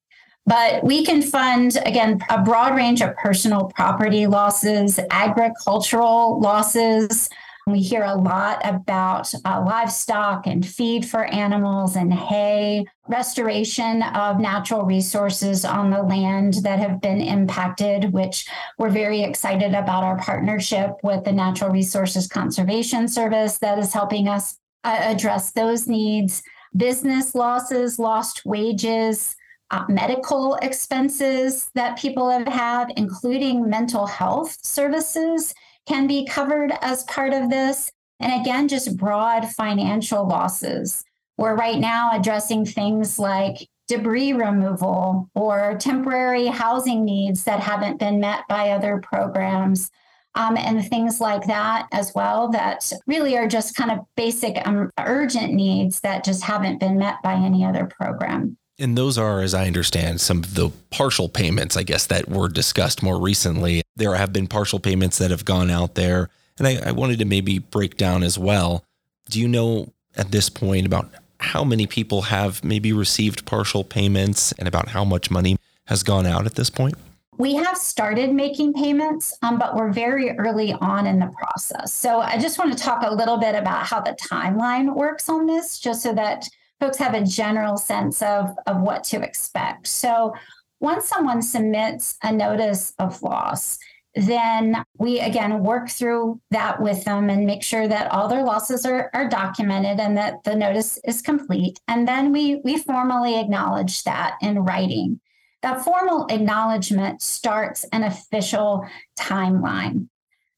But 0.48 0.84
we 0.84 1.06
can 1.06 1.22
fund, 1.22 1.78
again, 1.86 2.22
a 2.30 2.42
broad 2.42 2.76
range 2.76 3.02
of 3.02 3.16
personal 3.18 3.66
property 3.76 4.26
losses, 4.26 5.00
agricultural 5.12 6.40
losses, 6.40 7.30
we 7.68 7.82
hear 7.82 8.04
a 8.04 8.16
lot 8.16 8.62
about 8.64 9.34
uh, 9.44 9.62
livestock 9.68 10.48
and 10.48 10.66
feed 10.66 11.06
for 11.06 11.26
animals 11.26 11.98
and 11.98 12.14
hay, 12.14 12.86
restoration 13.10 14.04
of 14.04 14.40
natural 14.40 14.84
resources 14.84 15.66
on 15.66 15.90
the 15.90 16.02
land 16.02 16.56
that 16.64 16.80
have 16.80 17.02
been 17.02 17.20
impacted, 17.20 18.14
which 18.14 18.48
we're 18.78 18.90
very 18.90 19.22
excited 19.22 19.74
about 19.74 20.06
our 20.06 20.18
partnership 20.18 20.92
with 21.04 21.26
the 21.26 21.34
Natural 21.34 21.70
Resources 21.70 22.26
Conservation 22.26 23.10
Service 23.10 23.58
that 23.58 23.78
is 23.78 23.92
helping 23.92 24.30
us 24.30 24.58
uh, 24.86 25.00
address 25.02 25.52
those 25.52 25.88
needs. 25.88 26.42
Business 26.78 27.36
losses, 27.36 28.00
lost 28.00 28.46
wages, 28.46 29.36
uh, 29.72 29.86
medical 29.90 30.56
expenses 30.62 31.70
that 31.76 31.98
people 31.98 32.30
have 32.30 32.48
had, 32.48 32.92
including 32.96 33.70
mental 33.70 34.06
health 34.06 34.58
services 34.64 35.54
can 35.88 36.08
be 36.08 36.26
covered 36.26 36.74
as 36.82 37.04
part 37.06 37.34
of 37.34 37.50
this. 37.50 37.92
And 38.20 38.42
again, 38.42 38.68
just 38.68 38.98
broad 38.98 39.50
financial 39.50 40.28
losses. 40.28 41.04
We're 41.38 41.56
right 41.56 41.78
now 41.78 42.12
addressing 42.14 42.66
things 42.66 43.20
like 43.20 43.68
debris 43.88 44.34
removal 44.34 45.30
or 45.36 45.78
temporary 45.80 46.48
housing 46.48 47.06
needs 47.06 47.44
that 47.46 47.60
haven't 47.60 48.00
been 48.00 48.20
met 48.20 48.42
by 48.50 48.72
other 48.72 49.00
programs. 49.00 49.90
Um, 50.36 50.56
and 50.56 50.88
things 50.88 51.20
like 51.20 51.48
that 51.48 51.88
as 51.92 52.12
well, 52.14 52.50
that 52.50 52.92
really 53.08 53.36
are 53.38 53.48
just 53.48 53.76
kind 53.76 53.90
of 53.90 54.06
basic 54.16 54.56
um, 54.68 54.92
urgent 55.00 55.54
needs 55.54 56.02
that 56.02 56.24
just 56.24 56.44
haven't 56.44 56.80
been 56.80 57.00
met 57.00 57.16
by 57.24 57.34
any 57.34 57.66
other 57.66 57.86
program. 57.86 58.56
And 58.80 58.98
those 58.98 59.18
are, 59.18 59.42
as 59.42 59.54
I 59.54 59.66
understand, 59.66 60.22
some 60.22 60.40
of 60.40 60.54
the 60.54 60.70
partial 60.92 61.30
payments, 61.30 61.76
I 61.76 61.84
guess, 61.84 62.06
that 62.08 62.30
were 62.30 62.48
discussed 62.48 63.02
more 63.02 63.20
recently. 63.20 63.82
There 63.96 64.16
have 64.16 64.32
been 64.32 64.48
partial 64.48 64.80
payments 64.80 65.18
that 65.18 65.32
have 65.32 65.46
gone 65.46 65.72
out 65.72 65.96
there. 65.96 66.30
And 66.60 66.68
I, 66.68 66.90
I 66.90 66.92
wanted 66.92 67.20
to 67.20 67.26
maybe 67.26 67.60
break 67.60 67.98
down 67.98 68.24
as 68.24 68.38
well. 68.38 68.84
Do 69.30 69.40
you 69.40 69.48
know 69.48 69.94
at 70.16 70.32
this 70.32 70.50
point 70.50 70.86
about 70.86 71.10
how 71.40 71.64
many 71.64 71.88
people 71.88 72.24
have 72.24 72.64
maybe 72.64 72.94
received 72.94 73.46
partial 73.46 73.84
payments 73.84 74.52
and 74.54 74.68
about 74.68 74.90
how 74.90 75.04
much 75.04 75.32
money 75.32 75.58
has 75.86 76.04
gone 76.04 76.26
out 76.26 76.46
at 76.46 76.56
this 76.56 76.70
point? 76.70 76.96
We 77.40 77.54
have 77.56 77.78
started 77.78 78.34
making 78.34 78.74
payments, 78.74 79.38
um, 79.44 79.60
but 79.60 79.76
we're 79.76 79.92
very 79.92 80.32
early 80.38 80.74
on 80.74 81.06
in 81.06 81.20
the 81.20 81.32
process. 81.38 81.94
So 81.94 82.20
I 82.20 82.40
just 82.40 82.58
want 82.58 82.76
to 82.76 82.84
talk 82.84 83.04
a 83.04 83.14
little 83.14 83.38
bit 83.38 83.54
about 83.54 83.86
how 83.86 84.02
the 84.02 84.14
timeline 84.14 84.96
works 84.96 85.30
on 85.30 85.46
this, 85.46 85.78
just 85.78 86.02
so 86.02 86.14
that 86.16 86.50
folks 86.80 86.98
have 86.98 87.14
a 87.14 87.24
general 87.24 87.78
sense 87.78 88.22
of, 88.22 88.56
of 88.68 88.82
what 88.82 89.04
to 89.06 89.22
expect. 89.22 89.88
So 89.88 90.34
once 90.80 91.08
someone 91.08 91.42
submits 91.42 92.18
a 92.24 92.32
notice 92.32 92.94
of 93.00 93.22
loss, 93.24 93.80
then 94.16 94.84
we 94.98 95.20
again 95.20 95.64
work 95.64 95.90
through 95.90 96.42
that 96.50 96.82
with 96.82 97.04
them 97.04 97.30
and 97.30 97.46
make 97.46 97.62
sure 97.64 97.88
that 97.88 98.12
all 98.12 98.28
their 98.28 98.44
losses 98.44 98.86
are, 98.86 99.12
are 99.14 99.30
documented 99.30 100.00
and 100.00 100.18
that 100.18 100.44
the 100.44 100.56
notice 100.56 101.00
is 101.06 101.22
complete. 101.22 101.80
And 101.88 102.08
then 102.08 102.32
we, 102.32 102.56
we 102.64 102.78
formally 102.78 103.40
acknowledge 103.40 104.04
that 104.04 104.38
in 104.42 104.60
writing. 104.60 105.20
That 105.62 105.84
formal 105.84 106.28
acknowledgement 106.30 107.22
starts 107.22 107.84
an 107.92 108.04
official 108.04 108.88
timeline. 109.20 110.08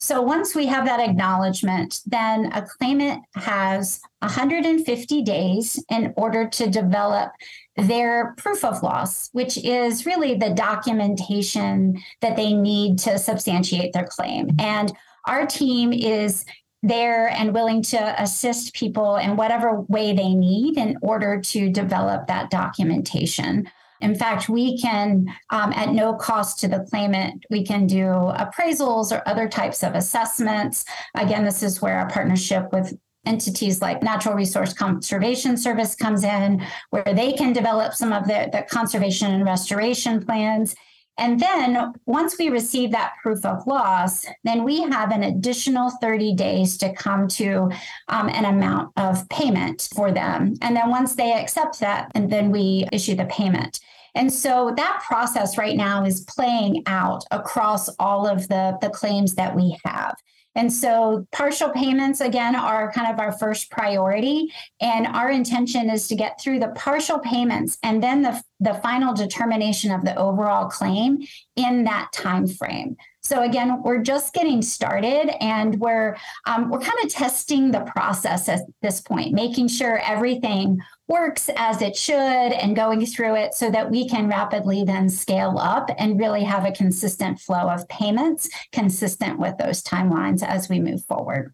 So 0.01 0.21
once 0.21 0.55
we 0.55 0.65
have 0.67 0.85
that 0.85 1.01
acknowledgement, 1.01 1.99
then 2.05 2.51
a 2.53 2.61
claimant 2.61 3.23
has 3.35 3.99
150 4.19 5.21
days 5.23 5.83
in 5.91 6.13
order 6.15 6.47
to 6.47 6.69
develop 6.69 7.31
their 7.75 8.33
proof 8.37 8.63
of 8.63 8.81
loss, 8.81 9.29
which 9.33 9.57
is 9.57 10.05
really 10.05 10.35
the 10.35 10.51
documentation 10.51 12.01
that 12.21 12.37
they 12.37 12.53
need 12.53 12.97
to 12.99 13.19
substantiate 13.19 13.91
their 13.91 14.07
claim. 14.07 14.47
Mm-hmm. 14.47 14.61
And 14.61 14.93
our 15.27 15.45
team 15.45 15.91
is 15.91 16.45
there 16.81 17.27
and 17.27 17.53
willing 17.53 17.81
to 17.83 18.21
assist 18.21 18.73
people 18.73 19.17
in 19.17 19.35
whatever 19.35 19.81
way 19.81 20.13
they 20.13 20.33
need 20.33 20.77
in 20.77 20.97
order 21.01 21.41
to 21.41 21.69
develop 21.69 22.27
that 22.27 22.49
documentation. 22.49 23.69
In 24.01 24.15
fact, 24.15 24.49
we 24.49 24.77
can, 24.79 25.27
um, 25.49 25.73
at 25.73 25.89
no 25.89 26.13
cost 26.13 26.59
to 26.59 26.67
the 26.67 26.85
claimant, 26.89 27.45
we 27.49 27.65
can 27.65 27.85
do 27.85 28.05
appraisals 28.05 29.11
or 29.11 29.27
other 29.27 29.47
types 29.49 29.83
of 29.83 29.95
assessments. 29.95 30.85
Again, 31.15 31.43
this 31.43 31.63
is 31.63 31.81
where 31.81 31.99
our 31.99 32.09
partnership 32.09 32.71
with 32.71 32.97
entities 33.25 33.81
like 33.81 34.01
Natural 34.01 34.35
Resource 34.35 34.73
Conservation 34.73 35.57
Service 35.57 35.95
comes 35.95 36.23
in, 36.23 36.65
where 36.89 37.13
they 37.13 37.33
can 37.33 37.53
develop 37.53 37.93
some 37.93 38.13
of 38.13 38.25
the, 38.25 38.49
the 38.51 38.63
conservation 38.69 39.33
and 39.33 39.45
restoration 39.45 40.25
plans. 40.25 40.75
And 41.19 41.39
then 41.39 41.93
once 42.05 42.37
we 42.39 42.49
receive 42.49 42.91
that 42.91 43.13
proof 43.21 43.45
of 43.45 43.67
loss, 43.67 44.25
then 44.43 44.63
we 44.63 44.81
have 44.81 45.11
an 45.11 45.23
additional 45.23 45.91
30 46.01 46.33
days 46.33 46.77
to 46.77 46.93
come 46.93 47.27
to 47.29 47.69
um, 48.07 48.29
an 48.29 48.45
amount 48.45 48.93
of 48.97 49.27
payment 49.29 49.89
for 49.93 50.11
them. 50.11 50.55
And 50.61 50.75
then 50.75 50.89
once 50.89 51.15
they 51.15 51.33
accept 51.33 51.79
that, 51.81 52.11
and 52.15 52.31
then 52.31 52.51
we 52.51 52.87
issue 52.91 53.15
the 53.15 53.25
payment. 53.25 53.79
And 54.15 54.31
so 54.31 54.73
that 54.75 55.03
process 55.07 55.57
right 55.57 55.75
now 55.75 56.03
is 56.05 56.21
playing 56.21 56.83
out 56.87 57.23
across 57.31 57.89
all 57.99 58.25
of 58.25 58.47
the, 58.47 58.77
the 58.81 58.89
claims 58.89 59.35
that 59.35 59.55
we 59.55 59.77
have. 59.85 60.15
And 60.59 60.73
so 60.73 61.25
partial 61.31 61.69
payments, 61.69 62.19
again, 62.19 62.53
are 62.53 62.91
kind 62.91 63.09
of 63.09 63.17
our 63.17 63.31
first 63.31 63.71
priority. 63.71 64.51
And 64.81 65.07
our 65.07 65.31
intention 65.31 65.89
is 65.89 66.09
to 66.09 66.17
get 66.17 66.37
through 66.41 66.59
the 66.59 66.73
partial 66.75 67.17
payments 67.19 67.77
and 67.81 68.03
then 68.03 68.23
the, 68.23 68.43
the 68.59 68.73
final 68.73 69.13
determination 69.13 69.89
of 69.89 70.03
the 70.03 70.13
overall 70.17 70.67
claim 70.67 71.19
in 71.55 71.85
that 71.85 72.11
time 72.11 72.45
frame. 72.45 72.97
So 73.29 73.43
again, 73.43 73.83
we're 73.83 74.01
just 74.01 74.33
getting 74.33 74.63
started, 74.63 75.29
and 75.39 75.79
we're 75.79 76.17
um, 76.47 76.71
we're 76.71 76.79
kind 76.79 76.97
of 77.03 77.11
testing 77.11 77.69
the 77.69 77.81
process 77.81 78.49
at 78.49 78.61
this 78.81 79.01
point, 79.01 79.33
making 79.33 79.67
sure 79.67 79.99
everything 79.99 80.79
works 81.07 81.47
as 81.55 81.83
it 81.83 81.95
should, 81.95 82.15
and 82.17 82.75
going 82.75 83.05
through 83.05 83.35
it 83.35 83.53
so 83.53 83.69
that 83.69 83.91
we 83.91 84.09
can 84.09 84.29
rapidly 84.29 84.83
then 84.83 85.11
scale 85.11 85.59
up 85.59 85.91
and 85.99 86.19
really 86.19 86.43
have 86.43 86.65
a 86.65 86.71
consistent 86.71 87.39
flow 87.39 87.69
of 87.69 87.87
payments, 87.87 88.49
consistent 88.71 89.37
with 89.37 89.55
those 89.59 89.83
timelines 89.83 90.41
as 90.41 90.67
we 90.67 90.79
move 90.79 91.05
forward. 91.05 91.53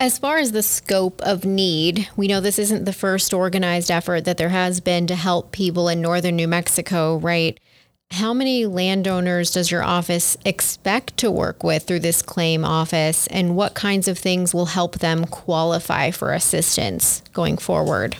As 0.00 0.16
far 0.16 0.38
as 0.38 0.52
the 0.52 0.62
scope 0.62 1.20
of 1.20 1.44
need, 1.44 2.08
we 2.16 2.26
know 2.26 2.40
this 2.40 2.58
isn't 2.58 2.86
the 2.86 2.94
first 2.94 3.34
organized 3.34 3.90
effort 3.90 4.24
that 4.24 4.38
there 4.38 4.48
has 4.48 4.80
been 4.80 5.06
to 5.08 5.14
help 5.14 5.52
people 5.52 5.90
in 5.90 6.00
northern 6.00 6.36
New 6.36 6.48
Mexico, 6.48 7.18
right? 7.18 7.60
How 8.10 8.32
many 8.32 8.64
landowners 8.64 9.50
does 9.50 9.70
your 9.70 9.82
office 9.82 10.36
expect 10.44 11.16
to 11.18 11.30
work 11.30 11.64
with 11.64 11.82
through 11.82 12.00
this 12.00 12.22
claim 12.22 12.64
office, 12.64 13.26
and 13.26 13.56
what 13.56 13.74
kinds 13.74 14.06
of 14.08 14.18
things 14.18 14.54
will 14.54 14.66
help 14.66 15.00
them 15.00 15.24
qualify 15.26 16.10
for 16.10 16.32
assistance 16.32 17.22
going 17.32 17.58
forward? 17.58 18.16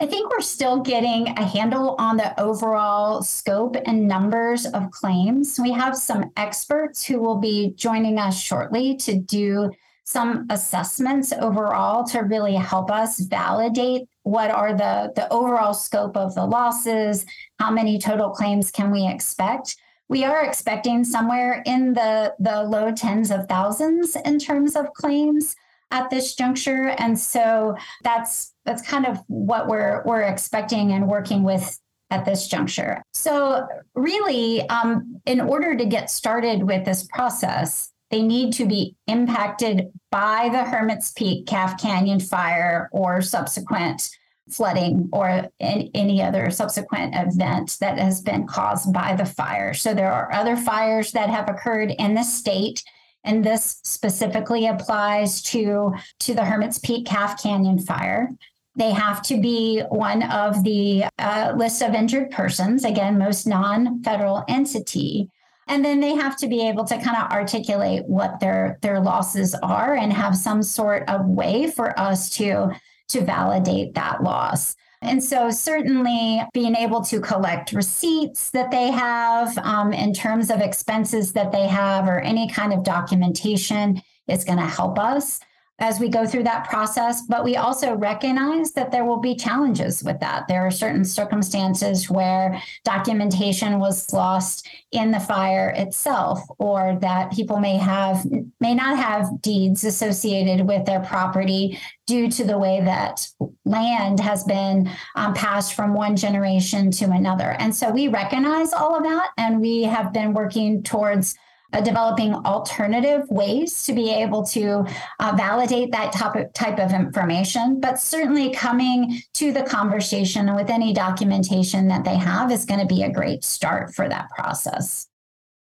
I 0.00 0.06
think 0.06 0.30
we're 0.30 0.40
still 0.40 0.80
getting 0.80 1.28
a 1.28 1.46
handle 1.46 1.94
on 1.98 2.16
the 2.16 2.38
overall 2.38 3.22
scope 3.22 3.76
and 3.86 4.08
numbers 4.08 4.66
of 4.66 4.90
claims. 4.90 5.58
We 5.62 5.70
have 5.70 5.96
some 5.96 6.32
experts 6.36 7.04
who 7.06 7.20
will 7.20 7.38
be 7.38 7.74
joining 7.76 8.18
us 8.18 8.38
shortly 8.38 8.96
to 8.96 9.16
do 9.16 9.70
some 10.04 10.46
assessments 10.50 11.32
overall 11.32 12.04
to 12.08 12.20
really 12.20 12.56
help 12.56 12.90
us 12.90 13.20
validate 13.20 14.08
what 14.24 14.50
are 14.50 14.74
the, 14.74 15.12
the 15.14 15.32
overall 15.32 15.72
scope 15.72 16.16
of 16.16 16.34
the 16.34 16.44
losses, 16.44 17.24
how 17.58 17.70
many 17.70 17.98
total 17.98 18.30
claims 18.30 18.70
can 18.70 18.90
we 18.90 19.06
expect. 19.06 19.76
We 20.08 20.24
are 20.24 20.44
expecting 20.44 21.04
somewhere 21.04 21.62
in 21.64 21.94
the, 21.94 22.34
the 22.38 22.62
low 22.64 22.92
tens 22.92 23.30
of 23.30 23.46
thousands 23.48 24.16
in 24.16 24.38
terms 24.38 24.76
of 24.76 24.92
claims 24.92 25.54
at 25.90 26.10
this 26.10 26.34
juncture. 26.34 26.88
And 26.98 27.18
so 27.18 27.76
that's 28.02 28.52
that's 28.64 28.82
kind 28.82 29.06
of 29.06 29.18
what 29.28 29.68
we're 29.68 30.02
we're 30.04 30.22
expecting 30.22 30.92
and 30.92 31.06
working 31.06 31.44
with 31.44 31.78
at 32.10 32.24
this 32.24 32.48
juncture. 32.48 33.02
So 33.12 33.66
really, 33.94 34.68
um, 34.68 35.20
in 35.26 35.40
order 35.40 35.76
to 35.76 35.84
get 35.84 36.10
started 36.10 36.62
with 36.64 36.84
this 36.84 37.04
process, 37.04 37.90
they 38.14 38.22
need 38.22 38.52
to 38.52 38.64
be 38.64 38.94
impacted 39.08 39.90
by 40.12 40.48
the 40.52 40.62
Hermit's 40.62 41.10
Peak 41.10 41.48
Calf 41.48 41.82
Canyon 41.82 42.20
fire 42.20 42.88
or 42.92 43.20
subsequent 43.20 44.08
flooding 44.48 45.08
or 45.12 45.48
any 45.58 46.22
other 46.22 46.48
subsequent 46.52 47.12
event 47.16 47.76
that 47.80 47.98
has 47.98 48.20
been 48.20 48.46
caused 48.46 48.92
by 48.92 49.16
the 49.16 49.24
fire. 49.24 49.74
So 49.74 49.94
there 49.94 50.12
are 50.12 50.32
other 50.32 50.56
fires 50.56 51.10
that 51.10 51.28
have 51.28 51.48
occurred 51.48 51.90
in 51.98 52.14
the 52.14 52.22
state 52.22 52.84
and 53.24 53.42
this 53.42 53.80
specifically 53.82 54.68
applies 54.68 55.42
to 55.44 55.92
to 56.20 56.34
the 56.34 56.44
Hermit's 56.44 56.78
Peak 56.78 57.06
Calf 57.06 57.42
Canyon 57.42 57.80
fire. 57.80 58.30
They 58.76 58.92
have 58.92 59.22
to 59.22 59.40
be 59.40 59.80
one 59.88 60.22
of 60.22 60.62
the 60.62 61.06
uh, 61.18 61.54
list 61.56 61.82
of 61.82 61.94
injured 61.94 62.30
persons, 62.30 62.84
again, 62.84 63.18
most 63.18 63.44
non 63.44 64.04
federal 64.04 64.44
entity. 64.46 65.30
And 65.66 65.84
then 65.84 66.00
they 66.00 66.14
have 66.14 66.36
to 66.38 66.48
be 66.48 66.66
able 66.68 66.84
to 66.84 67.00
kind 67.00 67.16
of 67.16 67.30
articulate 67.30 68.04
what 68.06 68.40
their, 68.40 68.78
their 68.82 69.00
losses 69.00 69.54
are 69.56 69.94
and 69.94 70.12
have 70.12 70.36
some 70.36 70.62
sort 70.62 71.08
of 71.08 71.26
way 71.26 71.70
for 71.70 71.98
us 71.98 72.30
to, 72.36 72.74
to 73.08 73.20
validate 73.22 73.94
that 73.94 74.22
loss. 74.22 74.76
And 75.04 75.22
so, 75.22 75.50
certainly, 75.50 76.42
being 76.54 76.74
able 76.74 77.02
to 77.02 77.20
collect 77.20 77.72
receipts 77.72 78.50
that 78.50 78.70
they 78.70 78.90
have 78.90 79.56
um, 79.58 79.92
in 79.92 80.14
terms 80.14 80.50
of 80.50 80.60
expenses 80.60 81.34
that 81.34 81.52
they 81.52 81.66
have 81.66 82.08
or 82.08 82.20
any 82.20 82.48
kind 82.48 82.72
of 82.72 82.84
documentation 82.84 84.00
is 84.28 84.44
going 84.44 84.58
to 84.58 84.64
help 84.64 84.98
us 84.98 85.40
as 85.80 85.98
we 85.98 86.08
go 86.08 86.24
through 86.24 86.44
that 86.44 86.68
process. 86.68 87.22
But 87.22 87.44
we 87.44 87.56
also 87.56 87.94
recognize 87.96 88.72
that 88.72 88.92
there 88.92 89.04
will 89.04 89.20
be 89.20 89.34
challenges 89.34 90.04
with 90.04 90.20
that. 90.20 90.46
There 90.46 90.64
are 90.64 90.70
certain 90.70 91.04
circumstances 91.04 92.08
where 92.08 92.62
documentation 92.84 93.80
was 93.80 94.12
lost 94.12 94.68
in 94.92 95.10
the 95.10 95.20
fire 95.20 95.70
itself, 95.76 96.40
or 96.58 96.96
that 97.00 97.32
people 97.32 97.58
may 97.58 97.76
have 97.76 98.24
may 98.60 98.74
not 98.74 98.96
have 98.96 99.42
deeds 99.42 99.84
associated 99.84 100.66
with 100.66 100.86
their 100.86 101.00
property 101.00 101.78
due 102.06 102.30
to 102.30 102.44
the 102.44 102.58
way 102.58 102.80
that 102.80 103.26
land 103.64 104.20
has 104.20 104.44
been 104.44 104.90
um, 105.16 105.34
passed 105.34 105.74
from 105.74 105.94
one 105.94 106.14
generation 106.14 106.90
to 106.90 107.06
another. 107.06 107.56
And 107.58 107.74
so 107.74 107.90
we 107.90 108.08
recognize 108.08 108.72
all 108.72 108.94
of 108.94 109.02
that, 109.02 109.30
and 109.38 109.60
we 109.60 109.82
have 109.82 110.12
been 110.12 110.34
working 110.34 110.82
towards 110.82 111.34
uh, 111.74 111.80
developing 111.80 112.34
alternative 112.34 113.28
ways 113.28 113.82
to 113.84 113.92
be 113.92 114.10
able 114.10 114.44
to 114.44 114.86
uh, 115.20 115.34
validate 115.36 115.90
that 115.92 116.12
type 116.12 116.36
of, 116.36 116.52
type 116.52 116.78
of 116.78 116.92
information. 116.92 117.80
But 117.80 117.98
certainly 117.98 118.50
coming 118.50 119.20
to 119.34 119.52
the 119.52 119.62
conversation 119.62 120.54
with 120.54 120.70
any 120.70 120.92
documentation 120.92 121.88
that 121.88 122.04
they 122.04 122.16
have 122.16 122.50
is 122.52 122.64
going 122.64 122.80
to 122.80 122.86
be 122.86 123.02
a 123.02 123.10
great 123.10 123.44
start 123.44 123.94
for 123.94 124.08
that 124.08 124.30
process. 124.30 125.08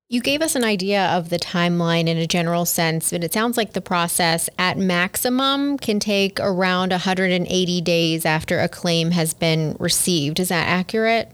You 0.09 0.19
gave 0.19 0.41
us 0.41 0.57
an 0.57 0.65
idea 0.65 1.05
of 1.05 1.29
the 1.29 1.39
timeline 1.39 2.07
in 2.09 2.17
a 2.17 2.27
general 2.27 2.65
sense, 2.65 3.11
but 3.11 3.23
it 3.23 3.31
sounds 3.31 3.55
like 3.55 3.71
the 3.71 3.79
process 3.79 4.49
at 4.59 4.77
maximum 4.77 5.77
can 5.77 6.01
take 6.01 6.37
around 6.41 6.91
180 6.91 7.81
days 7.81 8.25
after 8.25 8.59
a 8.59 8.67
claim 8.67 9.11
has 9.11 9.33
been 9.33 9.77
received. 9.79 10.41
Is 10.41 10.49
that 10.49 10.67
accurate? 10.67 11.31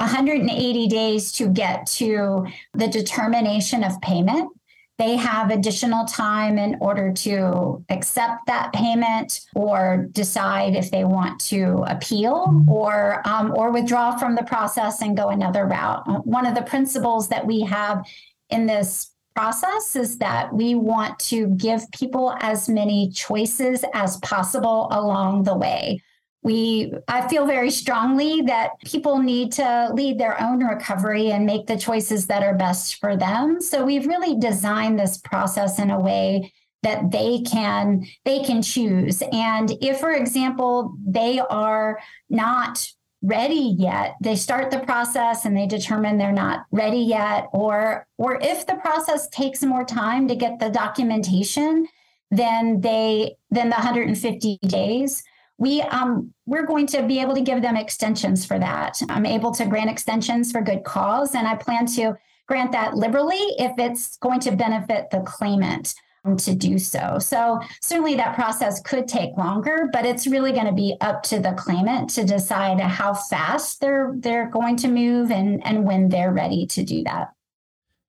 180 0.00 0.86
days 0.86 1.32
to 1.32 1.48
get 1.48 1.86
to 1.86 2.46
the 2.74 2.88
determination 2.88 3.82
of 3.82 4.00
payment. 4.00 4.50
They 4.96 5.16
have 5.16 5.50
additional 5.50 6.06
time 6.06 6.58
in 6.58 6.76
order 6.80 7.12
to 7.12 7.84
accept 7.88 8.46
that 8.46 8.72
payment 8.72 9.40
or 9.54 10.08
decide 10.10 10.74
if 10.74 10.90
they 10.90 11.04
want 11.04 11.38
to 11.42 11.84
appeal 11.86 12.64
or 12.68 13.22
um, 13.24 13.52
or 13.56 13.70
withdraw 13.70 14.16
from 14.18 14.34
the 14.34 14.42
process 14.42 15.00
and 15.00 15.16
go 15.16 15.28
another 15.28 15.66
route. 15.66 16.02
One 16.26 16.46
of 16.46 16.56
the 16.56 16.62
principles 16.62 17.28
that 17.28 17.46
we 17.46 17.60
have 17.60 18.04
in 18.50 18.66
this 18.66 19.12
process 19.36 19.94
is 19.94 20.18
that 20.18 20.52
we 20.52 20.74
want 20.74 21.16
to 21.20 21.46
give 21.50 21.88
people 21.92 22.36
as 22.40 22.68
many 22.68 23.08
choices 23.10 23.84
as 23.94 24.16
possible 24.16 24.88
along 24.90 25.44
the 25.44 25.56
way 25.56 26.02
we 26.42 26.92
i 27.08 27.26
feel 27.28 27.46
very 27.46 27.70
strongly 27.70 28.42
that 28.42 28.70
people 28.84 29.18
need 29.18 29.52
to 29.52 29.90
lead 29.92 30.18
their 30.18 30.40
own 30.40 30.64
recovery 30.64 31.30
and 31.32 31.44
make 31.44 31.66
the 31.66 31.76
choices 31.76 32.26
that 32.26 32.42
are 32.42 32.54
best 32.54 32.96
for 32.96 33.16
them. 33.16 33.60
So 33.60 33.84
we've 33.84 34.06
really 34.06 34.38
designed 34.38 34.98
this 34.98 35.18
process 35.18 35.78
in 35.78 35.90
a 35.90 36.00
way 36.00 36.52
that 36.82 37.10
they 37.10 37.40
can 37.40 38.06
they 38.24 38.42
can 38.44 38.62
choose. 38.62 39.22
And 39.32 39.72
if 39.80 39.98
for 39.98 40.12
example 40.12 40.96
they 41.06 41.40
are 41.40 41.98
not 42.30 42.86
ready 43.20 43.74
yet 43.76 44.14
they 44.20 44.36
start 44.36 44.70
the 44.70 44.78
process 44.78 45.44
and 45.44 45.56
they 45.56 45.66
determine 45.66 46.18
they're 46.18 46.30
not 46.30 46.64
ready 46.70 47.00
yet 47.00 47.48
or 47.52 48.06
or 48.16 48.38
if 48.40 48.64
the 48.64 48.76
process 48.76 49.28
takes 49.30 49.64
more 49.64 49.84
time 49.84 50.28
to 50.28 50.36
get 50.36 50.60
the 50.60 50.70
documentation 50.70 51.84
then 52.30 52.80
they 52.80 53.34
then 53.50 53.70
the 53.70 53.74
150 53.74 54.58
days 54.68 55.24
we 55.58 55.82
um, 55.82 56.32
we're 56.46 56.66
going 56.66 56.86
to 56.88 57.02
be 57.02 57.20
able 57.20 57.34
to 57.34 57.40
give 57.40 57.60
them 57.60 57.76
extensions 57.76 58.46
for 58.46 58.58
that. 58.58 59.00
I'm 59.08 59.26
able 59.26 59.52
to 59.52 59.66
grant 59.66 59.90
extensions 59.90 60.50
for 60.52 60.62
good 60.62 60.84
cause, 60.84 61.34
and 61.34 61.46
I 61.46 61.56
plan 61.56 61.86
to 61.96 62.14
grant 62.46 62.72
that 62.72 62.94
liberally 62.94 63.36
if 63.58 63.72
it's 63.78 64.16
going 64.18 64.40
to 64.40 64.52
benefit 64.52 65.10
the 65.10 65.20
claimant 65.20 65.94
um, 66.24 66.36
to 66.38 66.54
do 66.54 66.78
so. 66.78 67.18
So 67.18 67.60
certainly 67.82 68.14
that 68.16 68.34
process 68.34 68.80
could 68.80 69.06
take 69.06 69.36
longer, 69.36 69.88
but 69.92 70.06
it's 70.06 70.26
really 70.26 70.52
going 70.52 70.66
to 70.66 70.72
be 70.72 70.96
up 71.00 71.22
to 71.24 71.40
the 71.40 71.52
claimant 71.52 72.10
to 72.10 72.24
decide 72.24 72.80
how 72.80 73.14
fast 73.14 73.80
they're 73.80 74.14
they're 74.16 74.48
going 74.48 74.76
to 74.78 74.88
move 74.88 75.30
and 75.30 75.64
and 75.66 75.84
when 75.84 76.08
they're 76.08 76.32
ready 76.32 76.66
to 76.68 76.84
do 76.84 77.02
that. 77.04 77.32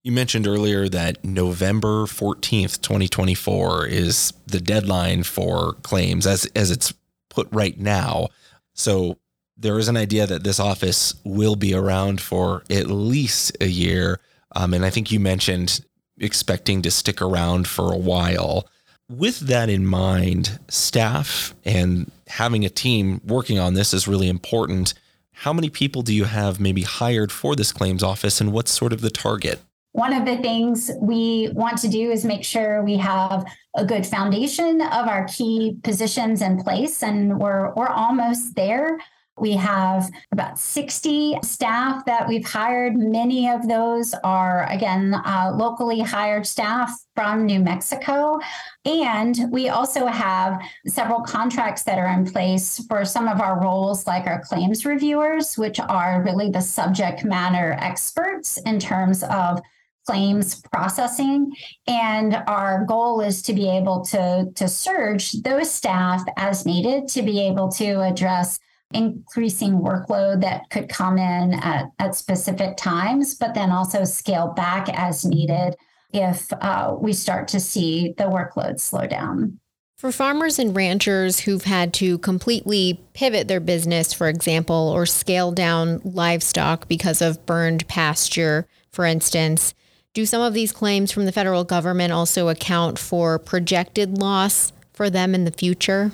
You 0.03 0.13
mentioned 0.13 0.47
earlier 0.47 0.87
that 0.87 1.25
November 1.25 2.05
14th, 2.05 2.81
2024 2.81 3.85
is 3.85 4.31
the 4.47 4.61
deadline 4.61 5.23
for 5.23 5.73
claims 5.73 6.25
as 6.25 6.45
as 6.55 6.71
it's 6.71 6.93
put 7.29 7.47
right 7.51 7.77
now. 7.79 8.27
So 8.73 9.17
there 9.57 9.77
is 9.77 9.87
an 9.87 9.97
idea 9.97 10.25
that 10.25 10.43
this 10.43 10.59
office 10.59 11.13
will 11.23 11.55
be 11.55 11.73
around 11.73 12.21
for 12.21 12.63
at 12.69 12.87
least 12.87 13.55
a 13.59 13.67
year. 13.67 14.19
Um, 14.55 14.73
and 14.73 14.85
I 14.85 14.89
think 14.89 15.11
you 15.11 15.19
mentioned 15.19 15.81
expecting 16.19 16.81
to 16.81 16.91
stick 16.91 17.21
around 17.21 17.67
for 17.67 17.91
a 17.93 17.97
while. 17.97 18.67
With 19.09 19.39
that 19.41 19.69
in 19.69 19.85
mind, 19.85 20.59
staff 20.69 21.53
and 21.65 22.11
having 22.27 22.63
a 22.63 22.69
team 22.69 23.21
working 23.25 23.59
on 23.59 23.73
this 23.73 23.93
is 23.93 24.07
really 24.07 24.29
important. 24.29 24.93
How 25.33 25.51
many 25.51 25.69
people 25.69 26.03
do 26.03 26.13
you 26.13 26.25
have 26.25 26.59
maybe 26.59 26.83
hired 26.83 27.31
for 27.31 27.55
this 27.55 27.71
claims 27.71 28.03
office 28.03 28.39
and 28.39 28.53
what's 28.53 28.71
sort 28.71 28.93
of 28.93 29.01
the 29.01 29.09
target? 29.09 29.59
One 29.93 30.13
of 30.13 30.25
the 30.25 30.37
things 30.37 30.91
we 31.01 31.49
want 31.53 31.79
to 31.79 31.87
do 31.87 32.11
is 32.11 32.23
make 32.23 32.43
sure 32.43 32.83
we 32.83 32.97
have 32.97 33.43
a 33.75 33.83
good 33.83 34.05
foundation 34.05 34.81
of 34.81 35.07
our 35.07 35.27
key 35.27 35.77
positions 35.83 36.41
in 36.41 36.61
place, 36.61 37.01
and 37.01 37.39
we're 37.39 37.73
we're 37.73 37.87
almost 37.87 38.55
there. 38.55 38.99
We 39.39 39.53
have 39.53 40.09
about 40.31 40.59
60 40.59 41.39
staff 41.43 42.05
that 42.05 42.27
we've 42.27 42.45
hired. 42.45 42.97
Many 42.97 43.49
of 43.49 43.67
those 43.67 44.13
are, 44.23 44.65
again, 44.69 45.13
uh, 45.13 45.53
locally 45.55 46.01
hired 46.01 46.45
staff 46.45 46.91
from 47.15 47.45
New 47.45 47.59
Mexico. 47.59 48.39
And 48.85 49.37
we 49.49 49.69
also 49.69 50.07
have 50.07 50.61
several 50.87 51.21
contracts 51.21 51.83
that 51.83 51.97
are 51.97 52.07
in 52.07 52.29
place 52.29 52.83
for 52.89 53.05
some 53.05 53.27
of 53.27 53.39
our 53.39 53.61
roles, 53.61 54.05
like 54.05 54.27
our 54.27 54.41
claims 54.41 54.85
reviewers, 54.85 55.57
which 55.57 55.79
are 55.79 56.21
really 56.23 56.49
the 56.49 56.61
subject 56.61 57.23
matter 57.23 57.77
experts 57.79 58.57
in 58.65 58.79
terms 58.79 59.23
of 59.23 59.61
claims 60.05 60.61
processing. 60.73 61.51
And 61.87 62.35
our 62.47 62.85
goal 62.85 63.21
is 63.21 63.41
to 63.43 63.53
be 63.53 63.69
able 63.69 64.01
to, 64.05 64.47
to 64.55 64.67
surge 64.67 65.33
those 65.33 65.71
staff 65.71 66.23
as 66.37 66.65
needed 66.65 67.07
to 67.09 67.21
be 67.21 67.39
able 67.41 67.69
to 67.73 68.01
address 68.01 68.59
increasing 68.93 69.73
workload 69.73 70.41
that 70.41 70.69
could 70.71 70.89
come 70.89 71.17
in 71.17 71.53
at, 71.53 71.85
at 71.99 72.15
specific 72.15 72.75
times, 72.75 73.35
but 73.35 73.53
then 73.53 73.71
also 73.71 74.03
scale 74.03 74.47
back 74.55 74.89
as 74.89 75.23
needed 75.23 75.75
if 76.11 76.51
uh, 76.53 76.95
we 76.99 77.13
start 77.13 77.47
to 77.49 77.59
see 77.59 78.13
the 78.17 78.23
workload 78.23 78.79
slow 78.79 79.05
down. 79.05 79.59
For 79.99 80.11
farmers 80.13 80.57
and 80.57 80.75
ranchers 80.75 81.41
who've 81.41 81.65
had 81.65 81.93
to 81.95 82.19
completely 82.19 83.01
pivot 83.13 83.47
their 83.49 83.59
business, 83.59 84.13
for 84.13 84.29
example, 84.29 84.89
or 84.95 85.05
scale 85.05 85.51
down 85.51 85.99
livestock 86.05 86.87
because 86.87 87.21
of 87.21 87.45
burned 87.45 87.85
pasture, 87.87 88.65
for 88.91 89.05
instance, 89.05 89.73
do 90.13 90.25
some 90.25 90.41
of 90.41 90.53
these 90.53 90.71
claims 90.71 91.11
from 91.11 91.25
the 91.25 91.31
federal 91.31 91.63
government 91.63 92.11
also 92.11 92.49
account 92.49 92.97
for 92.97 93.39
projected 93.39 94.17
loss 94.17 94.73
for 94.93 95.09
them 95.09 95.35
in 95.35 95.45
the 95.45 95.51
future? 95.51 96.11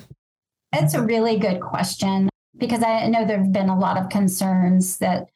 That's 0.72 0.94
a 0.94 1.02
really 1.02 1.38
good 1.38 1.60
question 1.60 2.28
because 2.56 2.82
I 2.82 3.06
know 3.06 3.24
there 3.24 3.38
have 3.38 3.52
been 3.52 3.68
a 3.68 3.78
lot 3.78 3.98
of 3.98 4.08
concerns 4.08 4.98
that 4.98 5.28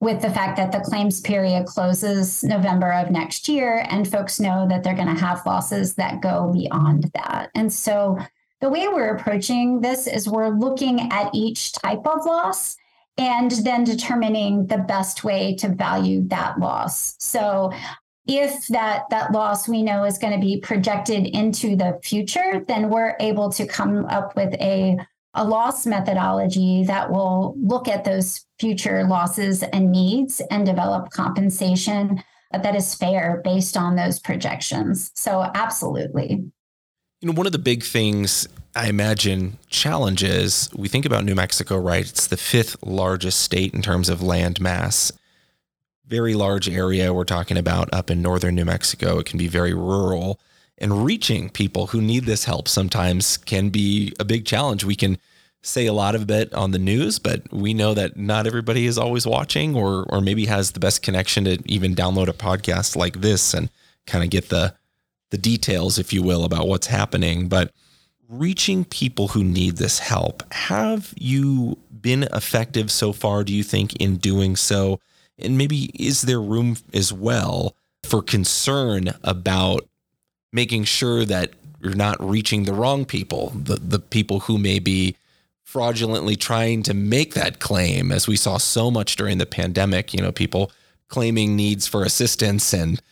with 0.00 0.20
the 0.20 0.30
fact 0.30 0.56
that 0.58 0.72
the 0.72 0.80
claims 0.80 1.20
period 1.20 1.66
closes 1.66 2.44
November 2.44 2.92
of 2.92 3.10
next 3.10 3.48
year, 3.48 3.86
and 3.88 4.06
folks 4.06 4.38
know 4.38 4.66
that 4.68 4.84
they're 4.84 4.94
going 4.94 5.14
to 5.14 5.20
have 5.20 5.46
losses 5.46 5.94
that 5.94 6.20
go 6.20 6.52
beyond 6.52 7.10
that. 7.14 7.50
And 7.54 7.72
so 7.72 8.18
the 8.60 8.68
way 8.68 8.88
we're 8.88 9.16
approaching 9.16 9.80
this 9.80 10.06
is 10.06 10.28
we're 10.28 10.48
looking 10.48 11.10
at 11.12 11.34
each 11.34 11.72
type 11.72 12.06
of 12.06 12.26
loss 12.26 12.76
and 13.18 13.50
then 13.50 13.84
determining 13.84 14.66
the 14.66 14.78
best 14.78 15.24
way 15.24 15.54
to 15.56 15.68
value 15.68 16.26
that 16.28 16.58
loss. 16.58 17.16
So 17.18 17.72
if 18.26 18.66
that 18.68 19.04
that 19.10 19.32
loss 19.32 19.68
we 19.68 19.82
know 19.82 20.04
is 20.04 20.18
going 20.18 20.34
to 20.34 20.44
be 20.44 20.60
projected 20.60 21.26
into 21.26 21.76
the 21.76 21.98
future, 22.02 22.64
then 22.66 22.90
we're 22.90 23.16
able 23.20 23.50
to 23.52 23.66
come 23.66 24.04
up 24.06 24.36
with 24.36 24.54
a 24.54 24.98
a 25.34 25.44
loss 25.44 25.86
methodology 25.86 26.84
that 26.84 27.10
will 27.10 27.54
look 27.60 27.88
at 27.88 28.04
those 28.04 28.46
future 28.58 29.04
losses 29.04 29.62
and 29.62 29.92
needs 29.92 30.40
and 30.50 30.64
develop 30.64 31.10
compensation 31.10 32.22
that 32.52 32.74
is 32.74 32.94
fair 32.94 33.40
based 33.44 33.76
on 33.76 33.96
those 33.96 34.18
projections. 34.18 35.10
So, 35.14 35.42
absolutely. 35.54 36.44
You 37.20 37.28
know, 37.28 37.34
one 37.34 37.46
of 37.46 37.52
the 37.52 37.58
big 37.58 37.82
things 37.82 38.46
I 38.74 38.88
imagine 38.88 39.58
challenges 39.68 40.68
we 40.76 40.86
think 40.86 41.06
about 41.06 41.24
New 41.24 41.34
Mexico, 41.34 41.78
right? 41.78 42.06
It's 42.06 42.26
the 42.26 42.36
fifth 42.36 42.76
largest 42.82 43.40
state 43.40 43.72
in 43.72 43.80
terms 43.80 44.10
of 44.10 44.22
land 44.22 44.60
mass. 44.60 45.12
Very 46.06 46.34
large 46.34 46.68
area 46.68 47.14
we're 47.14 47.24
talking 47.24 47.56
about 47.56 47.88
up 47.92 48.10
in 48.10 48.20
northern 48.20 48.54
New 48.54 48.66
Mexico. 48.66 49.18
It 49.18 49.26
can 49.26 49.38
be 49.38 49.48
very 49.48 49.72
rural 49.72 50.38
and 50.78 51.06
reaching 51.06 51.48
people 51.48 51.88
who 51.88 52.02
need 52.02 52.24
this 52.24 52.44
help 52.44 52.68
sometimes 52.68 53.38
can 53.38 53.70
be 53.70 54.14
a 54.20 54.24
big 54.24 54.44
challenge. 54.44 54.84
We 54.84 54.94
can 54.94 55.16
say 55.62 55.86
a 55.86 55.94
lot 55.94 56.14
of 56.14 56.30
it 56.30 56.52
on 56.52 56.70
the 56.72 56.78
news, 56.78 57.18
but 57.18 57.50
we 57.50 57.72
know 57.72 57.94
that 57.94 58.18
not 58.18 58.46
everybody 58.46 58.86
is 58.86 58.98
always 58.98 59.26
watching 59.26 59.74
or 59.74 60.04
or 60.10 60.20
maybe 60.20 60.46
has 60.46 60.72
the 60.72 60.80
best 60.80 61.02
connection 61.02 61.44
to 61.44 61.58
even 61.64 61.94
download 61.94 62.28
a 62.28 62.34
podcast 62.34 62.94
like 62.94 63.22
this 63.22 63.54
and 63.54 63.70
kind 64.06 64.22
of 64.22 64.28
get 64.28 64.50
the 64.50 64.74
the 65.30 65.38
details, 65.38 65.98
if 65.98 66.12
you 66.12 66.22
will, 66.22 66.44
about 66.44 66.68
what's 66.68 66.86
happening. 66.86 67.48
But 67.48 67.72
reaching 68.28 68.84
people 68.84 69.28
who 69.28 69.44
need 69.44 69.76
this 69.76 69.98
help, 69.98 70.42
have 70.52 71.14
you 71.16 71.78
been 72.00 72.24
effective 72.32 72.90
so 72.90 73.12
far, 73.12 73.44
do 73.44 73.52
you 73.52 73.62
think, 73.62 73.96
in 73.96 74.16
doing 74.16 74.56
so? 74.56 75.00
And 75.38 75.58
maybe 75.58 75.90
is 75.94 76.22
there 76.22 76.40
room 76.40 76.76
as 76.94 77.12
well 77.12 77.74
for 78.02 78.22
concern 78.22 79.12
about 79.22 79.88
making 80.52 80.84
sure 80.84 81.24
that 81.24 81.52
you're 81.80 81.94
not 81.94 82.16
reaching 82.20 82.64
the 82.64 82.72
wrong 82.72 83.04
people, 83.04 83.50
the, 83.54 83.76
the 83.76 83.98
people 83.98 84.40
who 84.40 84.58
may 84.58 84.78
be 84.78 85.16
fraudulently 85.62 86.36
trying 86.36 86.82
to 86.84 86.94
make 86.94 87.34
that 87.34 87.58
claim, 87.58 88.12
as 88.12 88.26
we 88.26 88.36
saw 88.36 88.56
so 88.56 88.90
much 88.90 89.16
during 89.16 89.38
the 89.38 89.46
pandemic, 89.46 90.14
you 90.14 90.22
know, 90.22 90.32
people 90.32 90.70
claiming 91.08 91.54
needs 91.56 91.86
for 91.86 92.02
assistance 92.02 92.72
and 92.72 93.02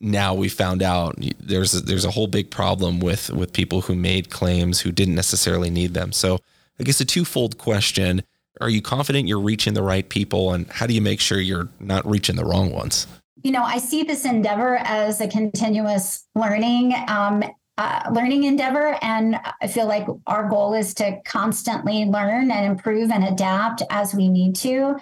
now 0.00 0.34
we 0.34 0.48
found 0.48 0.82
out 0.82 1.16
there's 1.38 1.74
a, 1.74 1.80
there's 1.80 2.04
a 2.04 2.10
whole 2.10 2.26
big 2.26 2.50
problem 2.50 3.00
with 3.00 3.30
with 3.30 3.52
people 3.52 3.82
who 3.82 3.94
made 3.94 4.30
claims 4.30 4.80
who 4.80 4.92
didn't 4.92 5.14
necessarily 5.14 5.70
need 5.70 5.94
them. 5.94 6.12
So 6.12 6.38
I 6.78 6.84
guess 6.84 7.00
a 7.00 7.04
twofold 7.04 7.58
question: 7.58 8.22
Are 8.60 8.68
you 8.68 8.82
confident 8.82 9.28
you're 9.28 9.40
reaching 9.40 9.74
the 9.74 9.82
right 9.82 10.08
people, 10.08 10.52
and 10.52 10.66
how 10.70 10.86
do 10.86 10.94
you 10.94 11.02
make 11.02 11.20
sure 11.20 11.40
you're 11.40 11.68
not 11.80 12.04
reaching 12.08 12.36
the 12.36 12.44
wrong 12.44 12.70
ones? 12.70 13.06
you 13.44 13.52
know, 13.52 13.62
I 13.62 13.78
see 13.78 14.02
this 14.02 14.24
endeavor 14.24 14.76
as 14.76 15.20
a 15.20 15.28
continuous 15.28 16.26
learning 16.34 16.94
um, 17.06 17.44
uh, 17.76 18.08
learning 18.12 18.44
endeavor, 18.44 18.96
and 19.02 19.38
I 19.60 19.66
feel 19.66 19.86
like 19.86 20.06
our 20.28 20.48
goal 20.48 20.74
is 20.74 20.94
to 20.94 21.20
constantly 21.24 22.04
learn 22.04 22.52
and 22.52 22.64
improve 22.64 23.10
and 23.10 23.24
adapt 23.24 23.82
as 23.90 24.14
we 24.14 24.28
need 24.28 24.54
to. 24.56 24.96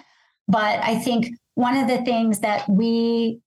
But 0.47 0.83
I 0.83 0.97
think 0.97 1.27
one 1.53 1.77
of 1.77 1.87
the 1.87 2.03
things 2.03 2.39
that 2.39 2.67
we 2.67 3.39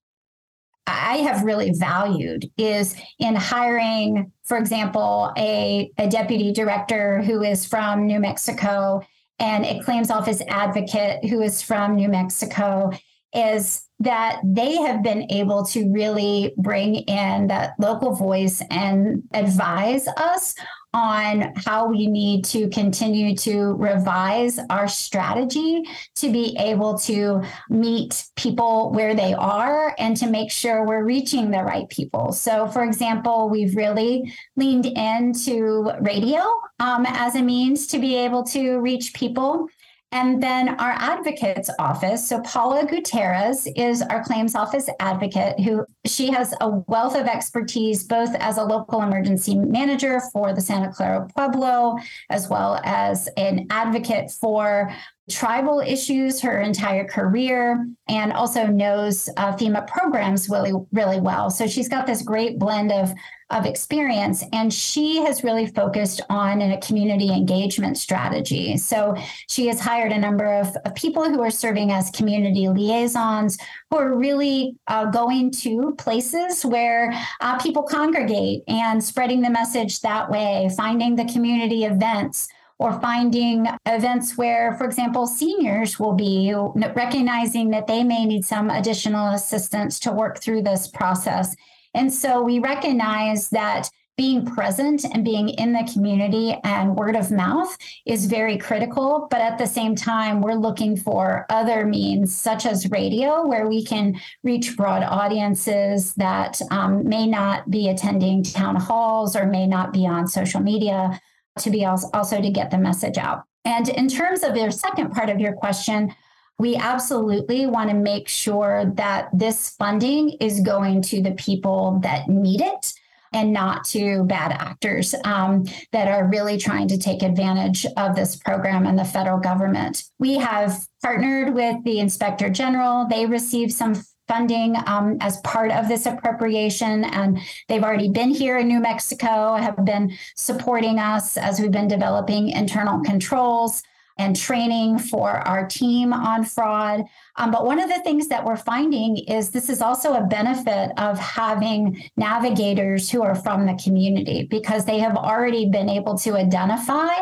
I 0.87 1.17
have 1.19 1.43
really 1.43 1.73
valued 1.73 2.51
is 2.57 2.95
in 3.19 3.35
hiring, 3.35 4.33
for 4.45 4.57
example, 4.57 5.33
a, 5.37 5.91
a 5.99 6.09
deputy 6.09 6.53
director 6.53 7.23
who 7.23 7.43
is 7.43 7.67
from 7.67 8.07
New 8.07 8.21
Mexico 8.21 9.03
and 9.39 9.65
a 9.65 9.81
claims 9.81 10.11
office 10.11 10.43
advocate 10.49 11.25
who 11.25 11.43
is 11.43 11.61
from 11.61 11.97
New 11.97 12.09
Mexico 12.09 12.91
is 13.35 13.83
that 14.01 14.41
they 14.45 14.77
have 14.77 15.03
been 15.03 15.31
able 15.31 15.65
to 15.65 15.91
really 15.93 16.55
bring 16.57 16.97
in 16.97 17.49
that 17.49 17.75
local 17.79 18.15
voice 18.15 18.63
and 18.71 19.23
advise 19.33 20.07
us 20.09 20.55
on 20.97 21.53
how 21.57 21.87
we 21.87 22.07
need 22.07 22.43
to 22.43 22.71
continue 22.71 23.37
to 23.37 23.75
revise 23.75 24.59
our 24.71 24.89
strategy 24.89 25.85
to 26.15 26.33
be 26.33 26.57
able 26.59 26.99
to 26.99 27.43
meet 27.69 28.25
people 28.35 28.91
where 28.93 29.15
they 29.15 29.35
are 29.35 29.95
and 29.99 30.17
to 30.17 30.27
make 30.27 30.51
sure 30.51 30.87
we're 30.87 31.05
reaching 31.05 31.51
the 31.51 31.63
right 31.63 31.87
people. 31.91 32.33
So, 32.33 32.67
for 32.67 32.83
example, 32.83 33.51
we've 33.51 33.77
really 33.77 34.33
leaned 34.57 34.87
into 34.87 35.93
radio 36.01 36.41
um, 36.81 37.05
as 37.07 37.35
a 37.35 37.43
means 37.43 37.87
to 37.89 37.99
be 37.99 38.17
able 38.17 38.45
to 38.45 38.79
reach 38.79 39.13
people. 39.13 39.69
And 40.13 40.43
then 40.43 40.69
our 40.81 40.93
advocate's 40.93 41.69
office. 41.79 42.29
So 42.29 42.41
Paula 42.41 42.87
Gutierrez 42.87 43.67
is 43.77 44.03
our 44.03 44.23
claims 44.23 44.55
office 44.55 44.89
advocate 45.01 45.59
who 45.61 45.85
she 46.07 46.31
has 46.31 46.55
a 46.61 46.69
wealth 46.87 47.17
of 47.17 47.27
expertise 47.27 48.05
both 48.05 48.35
as 48.37 48.57
a 48.57 48.63
local 48.63 49.03
emergency 49.03 49.57
manager 49.57 50.21
for 50.33 50.53
the 50.55 50.61
Santa 50.61 50.93
Clara 50.93 51.29
Pueblo 51.35 51.99
as 52.31 52.49
well 52.49 52.81
as 52.85 53.29
an 53.37 53.67
advocate 53.71 54.31
for 54.31 54.95
tribal 55.31 55.81
issues 55.81 56.41
her 56.41 56.61
entire 56.61 57.05
career 57.05 57.89
and 58.09 58.33
also 58.33 58.67
knows 58.67 59.29
uh, 59.37 59.53
FEMA 59.57 59.87
programs 59.87 60.49
really, 60.49 60.73
really 60.93 61.21
well. 61.21 61.51
So 61.51 61.67
she's 61.67 61.89
got 61.89 62.07
this 62.07 62.23
great 62.23 62.61
blend 62.61 62.93
of, 62.93 63.13
of 63.51 63.67
experience 63.67 64.45
and 64.53 64.73
she 64.73 65.17
has 65.25 65.43
really 65.43 65.67
focused 65.67 66.21
on 66.31 66.63
a 66.63 66.81
community 66.81 67.33
engagement 67.33 67.99
strategy. 67.99 68.77
So 68.77 69.17
she 69.49 69.67
has 69.67 69.81
hired 69.81 70.13
a 70.13 70.19
number 70.19 70.47
of, 70.47 70.77
of 70.85 70.95
people 70.95 71.25
who 71.25 71.43
are 71.43 71.51
serving 71.51 71.91
as 71.91 72.11
community 72.11 72.69
liaisons 72.69 73.59
who 73.91 73.99
are 73.99 74.17
really 74.17 74.77
uh, 74.87 75.07
going 75.07 75.51
to 75.53 75.93
places 75.99 76.65
where 76.65 77.13
uh, 77.41 77.59
people 77.59 77.83
congregate 77.83 78.63
and 78.69 79.03
spreading 79.03 79.41
the 79.41 79.51
message 79.51 80.01
that 80.03 80.31
way, 80.31 80.71
finding 80.77 81.17
the 81.17 81.25
community 81.25 81.85
events 81.85 82.49
or 82.79 83.01
finding 83.01 83.67
events 83.87 84.37
where, 84.37 84.75
for 84.75 84.85
example, 84.85 85.27
seniors 85.27 85.99
will 85.99 86.13
be 86.13 86.55
recognizing 86.95 87.71
that 87.71 87.87
they 87.87 88.05
may 88.05 88.25
need 88.25 88.45
some 88.45 88.71
additional 88.71 89.33
assistance 89.33 89.99
to 90.01 90.13
work 90.13 90.41
through 90.41 90.63
this 90.63 90.87
process. 90.89 91.55
And 91.95 92.13
so 92.13 92.43
we 92.43 92.59
recognize 92.59 93.49
that 93.51 93.89
being 94.17 94.47
present 94.47 95.05
and 95.05 95.25
being 95.25 95.51
in 95.51 95.73
the 95.73 95.89
community 95.93 96.59
and 96.65 96.97
word 96.97 97.17
of 97.17 97.31
mouth 97.31 97.77
is 98.07 98.27
very 98.27 98.57
critical. 98.57 99.29
But 99.31 99.43
at 99.43 99.59
the 99.59 99.67
same 99.67 99.95
time, 99.95 100.41
we're 100.41 100.55
looking 100.55 100.97
for 100.97 101.45
other 101.51 101.85
means, 101.85 102.35
such 102.35 102.65
as 102.65 102.91
radio, 102.91 103.47
where 103.47 103.69
we 103.69 103.85
can 103.85 104.19
reach 104.43 104.77
broad 104.77 105.03
audiences 105.03 106.15
that 106.15 106.61
um, 106.71 107.07
may 107.07 107.27
not 107.27 107.71
be 107.71 107.89
attending 107.89 108.43
town 108.43 108.77
halls 108.77 109.37
or 109.37 109.47
may 109.47 109.67
not 109.67 109.93
be 109.93 110.07
on 110.07 110.27
social 110.27 110.61
media 110.61 111.21
to 111.59 111.71
be 111.71 111.85
also 111.85 112.41
to 112.41 112.51
get 112.51 112.71
the 112.71 112.79
message 112.79 113.19
out. 113.19 113.45
And 113.65 113.89
in 113.89 114.09
terms 114.09 114.43
of 114.43 114.57
your 114.57 114.71
second 114.71 115.13
part 115.13 115.29
of 115.29 115.41
your 115.41 115.53
question, 115.53 116.15
we 116.59 116.77
absolutely 116.77 117.67
want 117.67 117.91
to 117.91 117.97
make 117.97 118.29
sure 118.29 118.91
that 118.95 119.29
this 119.33 119.71
funding 119.71 120.31
is 120.41 120.61
going 120.61 121.03
to 121.03 121.21
the 121.21 121.33
people 121.33 122.01
that 122.03 122.29
need 122.29 122.63
it 122.63 122.93
and 123.33 123.53
not 123.53 123.85
to 123.85 124.25
bad 124.25 124.53
actors 124.53 125.15
um, 125.25 125.65
that 125.93 126.09
are 126.09 126.29
really 126.29 126.57
trying 126.57 126.89
to 126.89 126.97
take 126.97 127.23
advantage 127.23 127.85
of 127.97 128.17
this 128.17 128.37
program 128.37 128.87
and 128.87 128.99
the 128.99 129.05
federal 129.05 129.39
government. 129.39 130.05
We 130.19 130.39
have 130.39 130.87
partnered 131.03 131.55
with 131.55 131.83
the 131.85 131.99
inspector 131.99 132.49
general. 132.49 133.07
They 133.07 133.27
received 133.27 133.73
some 133.73 134.03
funding 134.29 134.77
um, 134.87 135.17
as 135.21 135.39
part 135.39 135.71
of 135.71 135.89
this 135.89 136.07
appropriation. 136.07 137.05
And 137.05 137.39
they've 137.69 137.85
already 137.85 138.11
been 138.11 138.31
here 138.31 138.59
in 138.59 138.69
New 138.69 138.81
Mexico, 138.81 139.55
have 139.55 139.85
been 139.85 140.13
supporting 140.35 140.99
us 140.99 141.37
as 141.37 141.61
we've 141.61 141.71
been 141.71 141.89
developing 141.89 142.51
internal 142.51 143.03
controls. 143.03 143.83
and 144.19 144.35
training 144.35 144.99
for 144.99 145.31
our 145.47 145.67
team 145.67 146.13
on 146.13 146.43
fraud. 146.43 147.05
Um, 147.37 147.51
but 147.51 147.67
one 147.67 147.79
of 147.79 147.91
the 147.91 148.01
things 148.01 148.29
that 148.29 148.45
we're 148.45 148.57
finding 148.57 149.19
is 149.19 149.51
this 149.51 149.69
is 149.69 149.83
also 149.83 150.15
a 150.15 150.25
benefit 150.25 150.93
of 150.97 151.19
having 151.19 152.03
navigators 152.17 153.11
who 153.11 153.23
are 153.23 153.35
from 153.35 153.67
the 153.67 153.79
community 153.83 154.45
because 154.45 154.87
they 154.87 155.01
have 155.01 155.17
already 155.17 155.69
been 155.69 155.91
able 155.91 156.17
to 156.19 156.35
identify 156.35 157.13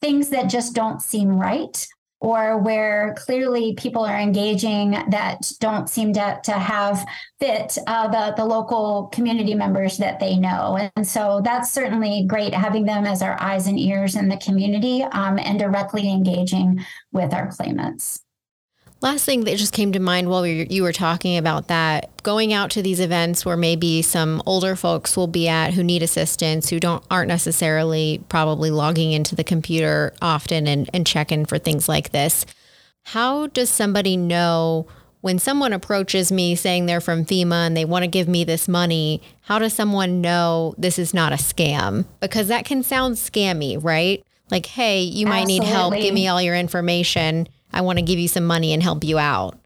things 0.00 0.30
that 0.30 0.50
just 0.50 0.74
don't 0.74 1.00
seem 1.00 1.38
right 1.38 1.86
or 2.20 2.58
where 2.58 3.14
clearly 3.18 3.74
people 3.74 4.04
are 4.04 4.18
engaging 4.18 4.90
that 5.08 5.50
don't 5.58 5.88
seem 5.88 6.12
to, 6.12 6.38
to 6.44 6.52
have 6.52 7.06
fit 7.38 7.78
uh, 7.86 8.08
the, 8.08 8.34
the 8.36 8.44
local 8.44 9.06
community 9.06 9.54
members 9.54 9.96
that 9.96 10.20
they 10.20 10.36
know. 10.36 10.78
And 10.96 11.06
so 11.06 11.40
that's 11.42 11.72
certainly 11.72 12.26
great 12.26 12.52
having 12.52 12.84
them 12.84 13.06
as 13.06 13.22
our 13.22 13.40
eyes 13.40 13.66
and 13.66 13.78
ears 13.78 14.16
in 14.16 14.28
the 14.28 14.36
community 14.36 15.02
um, 15.02 15.38
and 15.38 15.58
directly 15.58 16.10
engaging 16.10 16.84
with 17.10 17.32
our 17.32 17.50
claimants. 17.50 18.20
Last 19.02 19.24
thing 19.24 19.44
that 19.44 19.56
just 19.56 19.72
came 19.72 19.92
to 19.92 20.00
mind 20.00 20.28
while 20.28 20.46
you 20.46 20.82
were 20.82 20.92
talking 20.92 21.38
about 21.38 21.68
that, 21.68 22.22
going 22.22 22.52
out 22.52 22.70
to 22.72 22.82
these 22.82 23.00
events 23.00 23.46
where 23.46 23.56
maybe 23.56 24.02
some 24.02 24.42
older 24.44 24.76
folks 24.76 25.16
will 25.16 25.26
be 25.26 25.48
at 25.48 25.72
who 25.72 25.82
need 25.82 26.02
assistance, 26.02 26.68
who 26.68 26.78
don't 26.78 27.02
aren't 27.10 27.28
necessarily 27.28 28.22
probably 28.28 28.70
logging 28.70 29.12
into 29.12 29.34
the 29.34 29.44
computer 29.44 30.12
often 30.20 30.66
and, 30.66 30.90
and 30.92 31.06
checking 31.06 31.46
for 31.46 31.58
things 31.58 31.88
like 31.88 32.12
this. 32.12 32.44
How 33.04 33.46
does 33.46 33.70
somebody 33.70 34.18
know 34.18 34.86
when 35.22 35.38
someone 35.38 35.72
approaches 35.72 36.30
me 36.30 36.54
saying 36.54 36.84
they're 36.84 37.00
from 37.00 37.24
FEMA 37.24 37.66
and 37.66 37.74
they 37.74 37.86
want 37.86 38.02
to 38.02 38.08
give 38.08 38.28
me 38.28 38.44
this 38.44 38.68
money, 38.68 39.22
how 39.42 39.58
does 39.58 39.72
someone 39.72 40.20
know 40.20 40.74
this 40.76 40.98
is 40.98 41.14
not 41.14 41.32
a 41.32 41.36
scam? 41.36 42.04
Because 42.20 42.48
that 42.48 42.66
can 42.66 42.82
sound 42.82 43.16
scammy, 43.16 43.82
right? 43.82 44.22
Like, 44.50 44.66
hey, 44.66 45.00
you 45.00 45.26
might 45.26 45.42
Absolutely. 45.42 45.60
need 45.60 45.68
help, 45.68 45.94
give 45.94 46.12
me 46.12 46.28
all 46.28 46.42
your 46.42 46.56
information 46.56 47.48
I 47.72 47.80
want 47.80 47.98
to 47.98 48.04
give 48.04 48.18
you 48.18 48.28
some 48.28 48.44
money 48.44 48.72
and 48.72 48.82
help 48.82 49.04
you 49.04 49.18
out? 49.18 49.58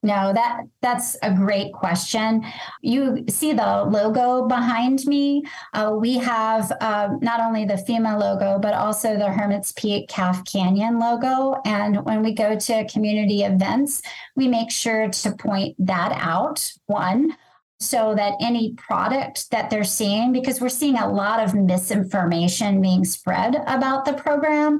No, 0.00 0.32
that 0.32 0.62
that's 0.80 1.16
a 1.24 1.34
great 1.34 1.72
question. 1.72 2.46
You 2.82 3.24
see 3.28 3.52
the 3.52 3.82
logo 3.82 4.46
behind 4.46 5.04
me. 5.06 5.42
Uh, 5.74 5.96
we 5.98 6.18
have 6.18 6.70
uh, 6.80 7.08
not 7.20 7.40
only 7.40 7.64
the 7.64 7.74
FEMA 7.74 8.18
logo, 8.18 8.60
but 8.60 8.74
also 8.74 9.18
the 9.18 9.28
Hermit's 9.28 9.72
Peak 9.72 10.08
Calf 10.08 10.44
Canyon 10.44 11.00
logo. 11.00 11.60
And 11.64 12.04
when 12.04 12.22
we 12.22 12.32
go 12.32 12.56
to 12.56 12.86
community 12.86 13.42
events, 13.42 14.00
we 14.36 14.46
make 14.46 14.70
sure 14.70 15.08
to 15.08 15.32
point 15.32 15.74
that 15.80 16.12
out. 16.12 16.72
One, 16.86 17.36
so 17.80 18.14
that 18.14 18.34
any 18.40 18.74
product 18.74 19.50
that 19.50 19.68
they're 19.68 19.82
seeing, 19.82 20.32
because 20.32 20.60
we're 20.60 20.68
seeing 20.68 20.96
a 20.96 21.10
lot 21.10 21.40
of 21.40 21.54
misinformation 21.54 22.80
being 22.80 23.04
spread 23.04 23.56
about 23.66 24.04
the 24.04 24.14
program 24.14 24.78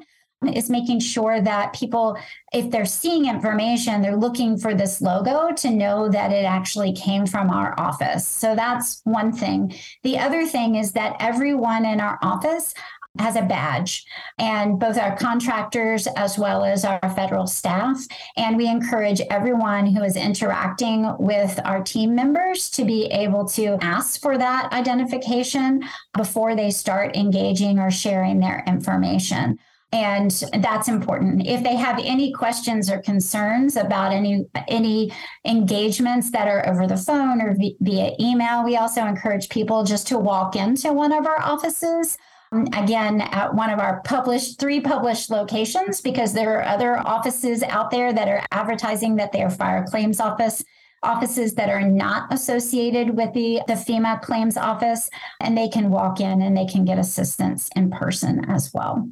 is 0.55 0.70
making 0.70 1.01
sure 1.01 1.40
that 1.40 1.72
people, 1.72 2.16
if 2.53 2.70
they're 2.70 2.87
seeing 2.87 3.27
information, 3.27 4.01
they're 4.01 4.16
looking 4.16 4.57
for 4.57 4.74
this 4.74 5.01
logo 5.01 5.53
to 5.53 5.70
know 5.70 6.09
that 6.09 6.31
it 6.31 6.44
actually 6.44 6.92
came 6.92 7.27
from 7.27 7.51
our 7.51 7.74
office. 7.79 8.27
So 8.27 8.55
that's 8.55 9.01
one 9.05 9.33
thing. 9.33 9.74
The 10.05 10.18
other 10.18 10.46
thing 10.46 10.77
is 10.77 10.92
that 10.92 11.16
everyone 11.18 11.85
in 11.85 12.01
our 12.01 12.18
office 12.22 12.72
has 13.18 13.35
a 13.35 13.42
badge, 13.42 14.07
and 14.38 14.79
both 14.79 14.96
our 14.96 15.16
contractors 15.16 16.07
as 16.09 16.38
well 16.38 16.64
as 16.64 16.85
our 16.85 17.01
federal 17.16 17.48
staff. 17.48 17.98
And 18.37 18.57
we 18.57 18.68
encourage 18.68 19.20
everyone 19.29 19.87
who 19.87 20.05
is 20.05 20.14
interacting 20.14 21.16
with 21.18 21.59
our 21.64 21.83
team 21.83 22.14
members 22.14 22.70
to 22.70 22.85
be 22.85 23.07
able 23.07 23.48
to 23.48 23.77
ask 23.81 24.20
for 24.20 24.38
that 24.38 24.72
identification 24.72 25.83
before 26.14 26.55
they 26.55 26.70
start 26.70 27.16
engaging 27.16 27.81
or 27.81 27.90
sharing 27.90 28.38
their 28.38 28.62
information. 28.68 29.59
And 29.90 30.31
that's 30.61 30.88
important. 30.88 31.46
If 31.46 31.62
they 31.62 31.74
have 31.77 31.98
any 31.98 32.31
questions 32.33 32.90
or 32.90 32.98
concerns 32.98 33.77
about 33.77 34.12
any 34.12 34.44
any 34.68 35.11
engagements 35.46 36.31
that 36.33 36.46
are 36.46 36.68
over 36.68 36.87
the 36.87 36.96
phone 36.98 37.40
or 37.40 37.57
via 37.81 38.12
email, 38.20 38.64
we 38.64 38.77
also 38.77 39.07
encourage 39.07 39.48
people 39.48 39.85
just 39.85 40.07
to 40.09 40.18
walk 40.18 40.57
into 40.57 40.92
one 40.92 41.12
of 41.12 41.27
our 41.27 41.40
offices. 41.40 42.18
Um, 42.53 42.66
again, 42.74 43.22
at 43.22 43.55
one 43.55 43.70
of 43.70 43.79
our 43.79 44.01
published 44.03 44.59
three 44.61 44.81
published 44.81 45.31
locations, 45.31 46.03
because 46.03 46.35
there 46.35 46.59
are 46.59 46.64
other 46.64 46.98
offices 46.98 47.62
out 47.62 47.90
there 47.90 48.12
that 48.12 48.29
are 48.29 48.44
advertising 48.53 49.16
that 49.16 49.33
they 49.33 49.42
are 49.42 49.51
fire 49.51 49.87
claims 49.87 50.20
office 50.20 50.62
offices 51.03 51.55
that 51.55 51.70
are 51.70 51.83
not 51.83 52.33
associated 52.33 53.16
with 53.16 53.33
the, 53.33 53.61
the 53.68 53.74
FEMA 53.74 54.20
claims 54.20 54.57
office, 54.57 55.09
and 55.40 55.57
they 55.57 55.68
can 55.68 55.90
walk 55.90 56.20
in 56.20 56.42
and 56.42 56.57
they 56.57 56.66
can 56.66 56.85
get 56.85 56.98
assistance 56.98 57.70
in 57.77 57.90
person 57.90 58.44
as 58.51 58.72
well. 58.74 59.09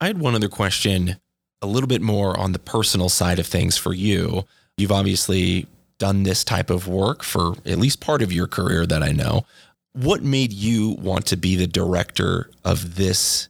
I 0.00 0.06
had 0.06 0.18
one 0.18 0.34
other 0.34 0.48
question, 0.48 1.16
a 1.62 1.66
little 1.66 1.86
bit 1.86 2.02
more 2.02 2.38
on 2.38 2.52
the 2.52 2.58
personal 2.58 3.08
side 3.08 3.38
of 3.38 3.46
things 3.46 3.76
for 3.76 3.94
you. 3.94 4.44
You've 4.76 4.92
obviously 4.92 5.66
done 5.98 6.22
this 6.22 6.44
type 6.44 6.68
of 6.68 6.86
work 6.86 7.22
for 7.22 7.54
at 7.64 7.78
least 7.78 8.00
part 8.00 8.20
of 8.20 8.32
your 8.32 8.46
career 8.46 8.86
that 8.86 9.02
I 9.02 9.12
know. 9.12 9.46
What 9.94 10.22
made 10.22 10.52
you 10.52 10.90
want 11.00 11.26
to 11.26 11.36
be 11.36 11.56
the 11.56 11.66
director 11.66 12.50
of 12.64 12.96
this 12.96 13.48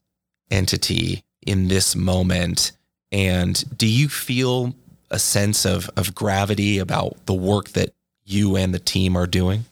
entity 0.51 1.25
in 1.45 1.67
this 1.67 1.97
moment? 1.97 2.73
And 3.11 3.65
do 3.77 3.89
you 3.89 4.09
feel 4.09 4.75
a 5.11 5.19
sense 5.19 5.65
of, 5.65 5.91
of 5.97 6.15
gravity 6.15 6.79
about 6.79 7.27
the 7.27 7.35
work 7.35 7.71
that 7.71 7.93
you 8.25 8.57
and 8.57 8.73
the 8.73 8.79
team 8.79 9.17
are 9.17 9.27
doing? 9.27 9.65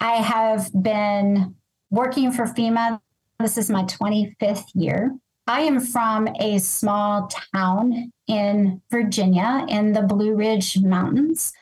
I 0.00 0.16
have 0.16 0.70
been 0.82 1.54
working 1.90 2.32
for 2.32 2.46
FEMA. 2.46 3.00
This 3.38 3.58
is 3.58 3.70
my 3.70 3.84
25th 3.84 4.64
year. 4.74 5.14
I 5.46 5.62
am 5.62 5.80
from 5.80 6.28
a 6.40 6.58
small 6.58 7.28
town 7.52 8.12
in 8.28 8.80
Virginia 8.90 9.66
in 9.68 9.92
the 9.92 10.02
Blue 10.02 10.34
Ridge 10.36 10.78
Mountains. 10.78 11.52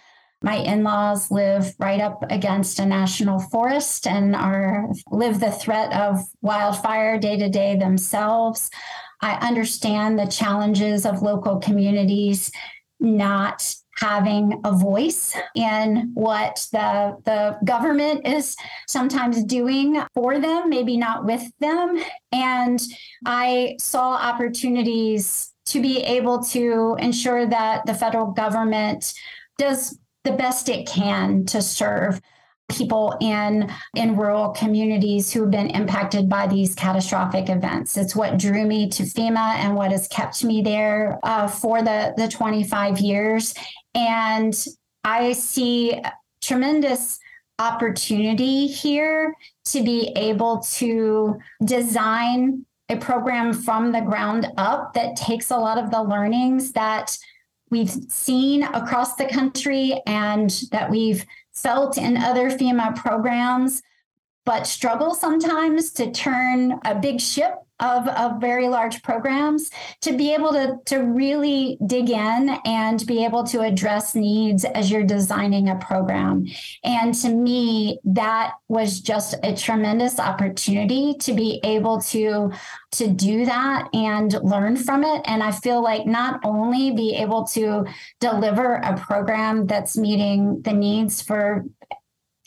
My 0.42 0.56
in-laws 0.56 1.30
live 1.30 1.74
right 1.78 2.00
up 2.00 2.24
against 2.30 2.78
a 2.78 2.86
national 2.86 3.40
forest 3.40 4.06
and 4.06 4.36
are 4.36 4.88
live 5.10 5.40
the 5.40 5.50
threat 5.50 5.92
of 5.94 6.20
wildfire 6.42 7.18
day 7.18 7.38
to 7.38 7.48
day 7.48 7.76
themselves. 7.76 8.70
I 9.22 9.34
understand 9.46 10.18
the 10.18 10.26
challenges 10.26 11.06
of 11.06 11.22
local 11.22 11.58
communities 11.58 12.50
not 13.00 13.74
having 14.00 14.60
a 14.64 14.72
voice 14.72 15.34
in 15.54 16.10
what 16.14 16.66
the 16.72 17.16
the 17.24 17.58
government 17.64 18.26
is 18.26 18.56
sometimes 18.88 19.44
doing 19.44 20.02
for 20.14 20.38
them 20.38 20.68
maybe 20.70 20.96
not 20.96 21.24
with 21.24 21.42
them. 21.60 22.02
And 22.32 22.80
i 23.26 23.76
saw 23.78 24.14
opportunities 24.14 25.52
to 25.66 25.80
be 25.80 25.98
able 26.02 26.42
to 26.42 26.96
ensure 26.98 27.46
that 27.46 27.86
the 27.86 27.94
federal 27.94 28.32
government 28.32 29.12
does 29.58 29.98
the 30.24 30.32
best 30.32 30.68
it 30.68 30.86
can 30.86 31.44
to 31.46 31.62
serve 31.62 32.20
people 32.70 33.16
in 33.20 33.70
in 33.94 34.16
rural 34.16 34.50
communities 34.50 35.32
who 35.32 35.42
have 35.42 35.50
been 35.50 35.70
impacted 35.70 36.28
by 36.28 36.46
these 36.46 36.74
catastrophic 36.74 37.48
events. 37.48 37.96
It's 37.96 38.16
what 38.16 38.38
drew 38.38 38.64
me 38.66 38.88
to 38.90 39.02
FEMA 39.02 39.56
and 39.56 39.74
what 39.74 39.90
has 39.90 40.08
kept 40.08 40.44
me 40.44 40.62
there 40.62 41.18
uh, 41.22 41.48
for 41.48 41.82
the 41.82 42.14
the 42.16 42.28
25 42.28 42.98
years. 43.00 43.54
And 43.94 44.54
I 45.04 45.32
see 45.32 46.00
tremendous 46.42 47.18
opportunity 47.58 48.66
here 48.66 49.34
to 49.66 49.82
be 49.82 50.12
able 50.16 50.60
to 50.60 51.38
design 51.64 52.64
a 52.88 52.96
program 52.96 53.52
from 53.52 53.92
the 53.92 54.00
ground 54.00 54.48
up 54.56 54.94
that 54.94 55.14
takes 55.14 55.50
a 55.50 55.56
lot 55.56 55.78
of 55.78 55.90
the 55.90 56.02
learnings 56.02 56.72
that 56.72 57.16
we've 57.70 57.90
seen 57.90 58.64
across 58.64 59.14
the 59.14 59.26
country 59.26 60.00
and 60.06 60.62
that 60.72 60.90
we've 60.90 61.24
felt 61.52 61.98
in 61.98 62.16
other 62.16 62.50
FEMA 62.50 62.94
programs, 62.96 63.82
but 64.44 64.66
struggle 64.66 65.14
sometimes 65.14 65.92
to 65.92 66.10
turn 66.10 66.80
a 66.84 66.94
big 66.94 67.20
ship 67.20 67.54
of, 67.80 68.06
of 68.08 68.40
very 68.40 68.68
large 68.68 69.02
programs 69.02 69.70
to 70.02 70.16
be 70.16 70.32
able 70.34 70.52
to, 70.52 70.76
to 70.86 70.98
really 70.98 71.78
dig 71.86 72.10
in 72.10 72.56
and 72.64 73.06
be 73.06 73.24
able 73.24 73.44
to 73.44 73.60
address 73.60 74.14
needs 74.14 74.64
as 74.64 74.90
you're 74.90 75.04
designing 75.04 75.68
a 75.68 75.76
program. 75.76 76.46
And 76.84 77.14
to 77.14 77.28
me, 77.30 77.98
that 78.04 78.52
was 78.68 79.00
just 79.00 79.34
a 79.42 79.56
tremendous 79.56 80.18
opportunity 80.18 81.14
to 81.20 81.32
be 81.32 81.60
able 81.64 82.00
to, 82.02 82.52
to 82.92 83.06
do 83.08 83.44
that 83.46 83.88
and 83.94 84.32
learn 84.42 84.76
from 84.76 85.04
it. 85.04 85.22
And 85.24 85.42
I 85.42 85.52
feel 85.52 85.82
like 85.82 86.06
not 86.06 86.40
only 86.44 86.90
be 86.90 87.16
able 87.16 87.46
to 87.48 87.84
deliver 88.20 88.74
a 88.74 88.96
program 88.96 89.66
that's 89.66 89.96
meeting 89.96 90.62
the 90.62 90.72
needs 90.72 91.22
for 91.22 91.64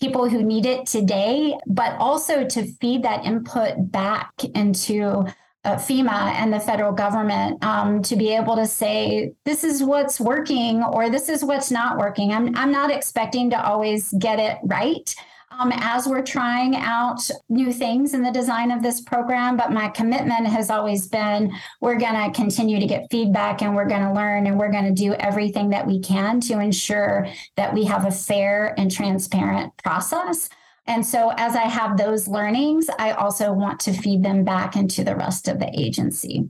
people 0.03 0.27
who 0.27 0.43
need 0.43 0.65
it 0.65 0.85
today, 0.85 1.57
but 1.65 1.95
also 1.97 2.45
to 2.45 2.65
feed 2.81 3.03
that 3.03 3.23
input 3.23 3.89
back 3.89 4.33
into 4.53 5.25
uh, 5.63 5.77
FEMA 5.77 6.33
and 6.33 6.51
the 6.51 6.59
federal 6.59 6.91
government 6.91 7.63
um, 7.63 8.01
to 8.01 8.17
be 8.17 8.35
able 8.35 8.57
to 8.57 8.67
say 8.67 9.31
this 9.45 9.63
is 9.63 9.81
what's 9.81 10.19
working 10.19 10.83
or 10.83 11.09
this 11.09 11.29
is 11.29 11.41
what's 11.41 11.71
not 11.71 11.97
working. 11.97 12.33
I'm 12.33 12.53
I'm 12.57 12.69
not 12.69 12.91
expecting 12.91 13.49
to 13.51 13.65
always 13.65 14.13
get 14.19 14.39
it 14.39 14.57
right. 14.65 15.15
Um, 15.59 15.71
as 15.73 16.07
we're 16.07 16.23
trying 16.23 16.75
out 16.75 17.29
new 17.49 17.71
things 17.71 18.13
in 18.13 18.21
the 18.21 18.31
design 18.31 18.71
of 18.71 18.81
this 18.81 19.01
program. 19.01 19.57
But 19.57 19.71
my 19.71 19.89
commitment 19.89 20.47
has 20.47 20.69
always 20.69 21.07
been 21.07 21.51
we're 21.81 21.97
going 21.97 22.15
to 22.15 22.35
continue 22.35 22.79
to 22.79 22.85
get 22.85 23.07
feedback 23.11 23.61
and 23.61 23.75
we're 23.75 23.87
going 23.87 24.03
to 24.03 24.13
learn 24.13 24.47
and 24.47 24.57
we're 24.57 24.71
going 24.71 24.85
to 24.85 25.01
do 25.01 25.13
everything 25.15 25.69
that 25.69 25.85
we 25.85 25.99
can 25.99 26.39
to 26.41 26.59
ensure 26.59 27.27
that 27.55 27.73
we 27.73 27.85
have 27.85 28.05
a 28.05 28.11
fair 28.11 28.73
and 28.77 28.91
transparent 28.91 29.75
process. 29.77 30.49
And 30.85 31.05
so, 31.05 31.31
as 31.37 31.55
I 31.55 31.63
have 31.63 31.97
those 31.97 32.27
learnings, 32.27 32.89
I 32.99 33.11
also 33.11 33.53
want 33.53 33.79
to 33.81 33.93
feed 33.93 34.21
them 34.21 34.43
back 34.43 34.75
into 34.75 35.03
the 35.03 35.15
rest 35.15 35.47
of 35.47 35.59
the 35.59 35.71
agency. 35.79 36.49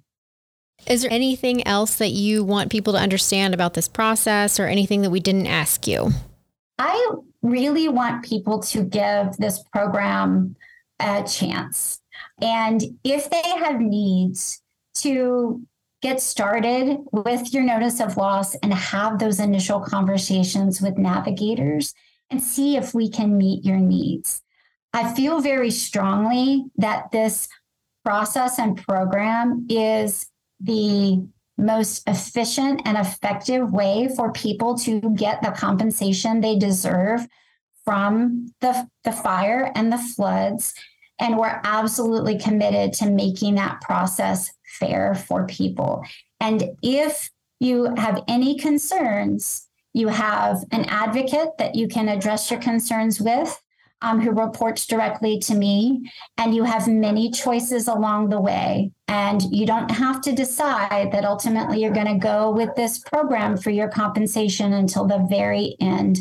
Is 0.88 1.04
there 1.04 1.12
anything 1.12 1.66
else 1.68 1.96
that 1.96 2.10
you 2.10 2.44
want 2.44 2.72
people 2.72 2.94
to 2.94 3.00
understand 3.00 3.54
about 3.54 3.76
this 3.76 3.88
process 3.88 4.60
or 4.60 4.66
anything 4.66 5.02
that 5.04 5.12
we 5.12 5.20
didn't 5.20 5.48
ask 5.48 5.88
you? 5.88 6.10
I 6.80 7.16
really 7.44 7.88
want 7.88 8.26
people 8.26 8.60
to 8.60 8.84
give 8.84 9.38
this 9.38 9.62
program 9.72 10.56
a 11.00 11.24
chance. 11.24 12.00
And 12.42 12.82
if 13.04 13.30
they 13.30 13.42
have 13.42 13.80
needs 13.80 14.62
to 14.96 15.62
get 16.02 16.22
started 16.22 16.98
with 17.12 17.54
your 17.54 17.64
notice 17.64 18.02
of 18.02 18.18
loss 18.18 18.56
and 18.56 18.74
have 18.74 19.20
those 19.20 19.40
initial 19.40 19.80
conversations 19.80 20.82
with 20.82 20.98
navigators 20.98 21.94
and 22.30 22.42
see 22.42 22.76
if 22.76 22.94
we 22.94 23.10
can 23.10 23.38
meet 23.38 23.64
your 23.64 23.78
needs. 23.78 24.42
I 24.92 25.14
feel 25.14 25.40
very 25.40 25.72
strongly 25.72 26.66
that 26.78 27.12
this 27.12 27.48
process 28.04 28.60
and 28.60 28.78
program 28.78 29.66
is 29.70 30.28
the 30.60 31.26
most 31.58 32.08
efficient 32.08 32.82
and 32.86 32.98
effective 32.98 33.72
way 33.72 34.10
for 34.16 34.32
people 34.32 34.78
to 34.80 35.00
get 35.16 35.42
the 35.42 35.52
compensation 35.52 36.42
they 36.42 36.58
deserve 36.58 37.28
from 37.86 38.48
the, 38.62 38.88
the 39.04 39.12
fire 39.12 39.72
and 39.76 39.92
the 39.92 39.98
floods. 39.98 40.74
And 41.20 41.38
we're 41.38 41.62
absolutely 41.64 42.40
committed 42.40 42.94
to 42.94 43.10
making 43.10 43.56
that 43.56 43.82
process 43.82 44.52
fair 44.80 45.14
for 45.14 45.46
people. 45.46 46.04
And 46.40 46.72
if 46.82 47.30
you 47.60 47.94
have 47.96 48.24
any 48.28 48.58
concerns, 48.58 49.68
you 49.94 50.08
have 50.08 50.64
an 50.72 50.86
advocate 50.86 51.58
that 51.60 51.76
you 51.76 51.88
can 51.88 52.10
address 52.10 52.50
your 52.50 52.60
concerns 52.60 53.22
with 53.22 53.62
um, 54.04 54.22
who 54.22 54.32
reports 54.32 54.86
directly 54.86 55.40
to 55.40 55.56
me. 55.56 56.12
And 56.38 56.54
you 56.54 56.64
have 56.64 56.88
many 56.88 57.32
choices 57.32 57.88
along 57.88 58.30
the 58.30 58.40
way. 58.40 58.92
And 59.08 59.42
you 59.52 59.66
don't 59.66 59.90
have 59.90 60.22
to 60.22 60.32
decide 60.34 61.12
that 61.12 61.26
ultimately 61.26 61.82
you're 61.82 61.94
going 61.94 62.14
to 62.14 62.20
go 62.20 62.52
with 62.52 62.76
this 62.76 63.00
program 63.00 63.58
for 63.58 63.72
your 63.72 63.88
compensation 63.88 64.74
until 64.74 65.06
the 65.06 65.26
very 65.30 65.76
end 65.80 66.20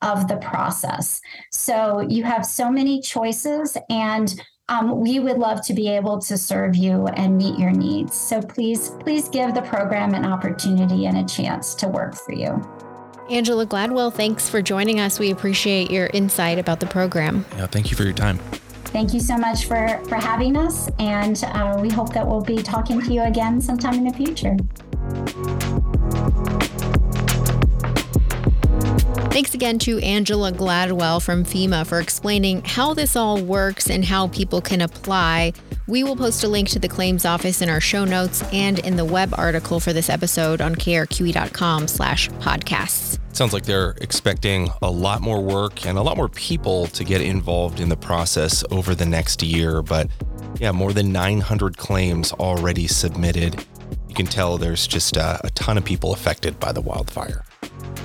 of 0.00 0.28
the 0.28 0.36
process. 0.36 1.20
So 1.50 2.00
you 2.00 2.24
have 2.24 2.44
so 2.44 2.70
many 2.70 3.00
choices, 3.00 3.76
and 3.88 4.38
um, 4.68 5.00
we 5.00 5.18
would 5.18 5.38
love 5.38 5.64
to 5.66 5.74
be 5.74 5.88
able 5.88 6.18
to 6.20 6.36
serve 6.36 6.76
you 6.76 7.06
and 7.08 7.38
meet 7.38 7.58
your 7.58 7.70
needs. 7.70 8.14
So 8.14 8.42
please, 8.42 8.90
please 9.00 9.28
give 9.28 9.54
the 9.54 9.62
program 9.62 10.14
an 10.14 10.24
opportunity 10.24 11.06
and 11.06 11.18
a 11.18 11.24
chance 11.24 11.74
to 11.76 11.88
work 11.88 12.14
for 12.14 12.32
you. 12.32 12.62
Angela 13.30 13.66
Gladwell, 13.66 14.12
thanks 14.12 14.48
for 14.48 14.60
joining 14.60 15.00
us. 15.00 15.18
We 15.18 15.30
appreciate 15.30 15.90
your 15.90 16.06
insight 16.08 16.58
about 16.58 16.80
the 16.80 16.86
program. 16.86 17.44
Yeah, 17.56 17.66
thank 17.66 17.90
you 17.90 17.96
for 17.96 18.04
your 18.04 18.12
time. 18.12 18.38
Thank 18.94 19.12
you 19.12 19.20
so 19.20 19.36
much 19.36 19.64
for, 19.64 20.00
for 20.08 20.16
having 20.16 20.56
us, 20.56 20.88
and 20.98 21.42
uh, 21.44 21.78
we 21.80 21.88
hope 21.88 22.12
that 22.12 22.26
we'll 22.26 22.42
be 22.42 22.62
talking 22.62 23.00
to 23.00 23.12
you 23.12 23.22
again 23.22 23.60
sometime 23.60 23.94
in 23.94 24.04
the 24.04 24.12
future. 24.12 24.56
Thanks 29.30 29.52
again 29.52 29.80
to 29.80 29.98
Angela 29.98 30.52
Gladwell 30.52 31.20
from 31.20 31.44
FEMA 31.44 31.84
for 31.84 31.98
explaining 31.98 32.62
how 32.64 32.94
this 32.94 33.16
all 33.16 33.42
works 33.42 33.90
and 33.90 34.04
how 34.04 34.28
people 34.28 34.60
can 34.60 34.80
apply. 34.80 35.54
We 35.86 36.02
will 36.02 36.16
post 36.16 36.42
a 36.44 36.48
link 36.48 36.70
to 36.70 36.78
the 36.78 36.88
claims 36.88 37.26
office 37.26 37.60
in 37.60 37.68
our 37.68 37.80
show 37.80 38.06
notes 38.06 38.42
and 38.54 38.78
in 38.78 38.96
the 38.96 39.04
web 39.04 39.34
article 39.36 39.80
for 39.80 39.92
this 39.92 40.08
episode 40.08 40.62
on 40.62 40.74
krqe.com 40.74 41.88
slash 41.88 42.30
podcasts. 42.30 43.18
Sounds 43.34 43.52
like 43.52 43.64
they're 43.64 43.94
expecting 44.00 44.70
a 44.80 44.90
lot 44.90 45.20
more 45.20 45.42
work 45.42 45.84
and 45.84 45.98
a 45.98 46.02
lot 46.02 46.16
more 46.16 46.30
people 46.30 46.86
to 46.86 47.04
get 47.04 47.20
involved 47.20 47.80
in 47.80 47.90
the 47.90 47.96
process 47.96 48.64
over 48.70 48.94
the 48.94 49.04
next 49.04 49.42
year. 49.42 49.82
But 49.82 50.08
yeah, 50.58 50.72
more 50.72 50.94
than 50.94 51.12
900 51.12 51.76
claims 51.76 52.32
already 52.32 52.86
submitted. 52.86 53.66
You 54.08 54.14
can 54.14 54.26
tell 54.26 54.56
there's 54.56 54.86
just 54.86 55.18
a, 55.18 55.38
a 55.44 55.50
ton 55.50 55.76
of 55.76 55.84
people 55.84 56.14
affected 56.14 56.58
by 56.58 56.72
the 56.72 56.80
wildfire. 56.80 57.44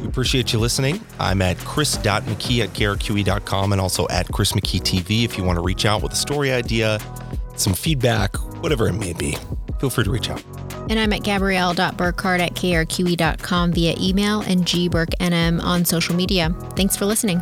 We 0.02 0.08
appreciate 0.08 0.52
you 0.52 0.60
listening. 0.60 1.00
I'm 1.20 1.42
at 1.42 1.58
chris.mckee 1.60 2.63
at 2.63 2.70
krqe.com 2.70 3.72
and 3.72 3.80
also 3.80 4.08
at 4.10 4.28
Chris 4.32 4.54
McKee 4.54 4.82
TV 4.82 5.24
if 5.24 5.38
you 5.38 5.44
want 5.44 5.58
to 5.58 5.62
reach 5.62 5.86
out 5.86 6.02
with 6.02 6.13
a 6.13 6.18
story 6.18 6.52
idea, 6.52 7.00
some 7.60 7.74
feedback, 7.74 8.36
whatever 8.63 8.88
it 8.88 8.93
may 8.93 9.13
be. 9.13 9.38
Feel 9.80 9.89
free 9.89 10.04
to 10.04 10.12
reach 10.12 10.30
out. 10.30 10.43
And 10.89 11.00
I'm 11.00 11.13
at 11.13 11.24
gabrielle.burkhart 11.24 12.39
at 12.39 12.54
krqe.com 12.54 13.74
via 13.74 13.95
email 14.00 14.41
and 14.41 14.65
gburknm 14.65 15.62
on 15.62 15.86
social 15.86 16.15
media. 16.15 16.50
Thanks 16.76 16.95
for 16.95 17.06
listening. 17.06 17.41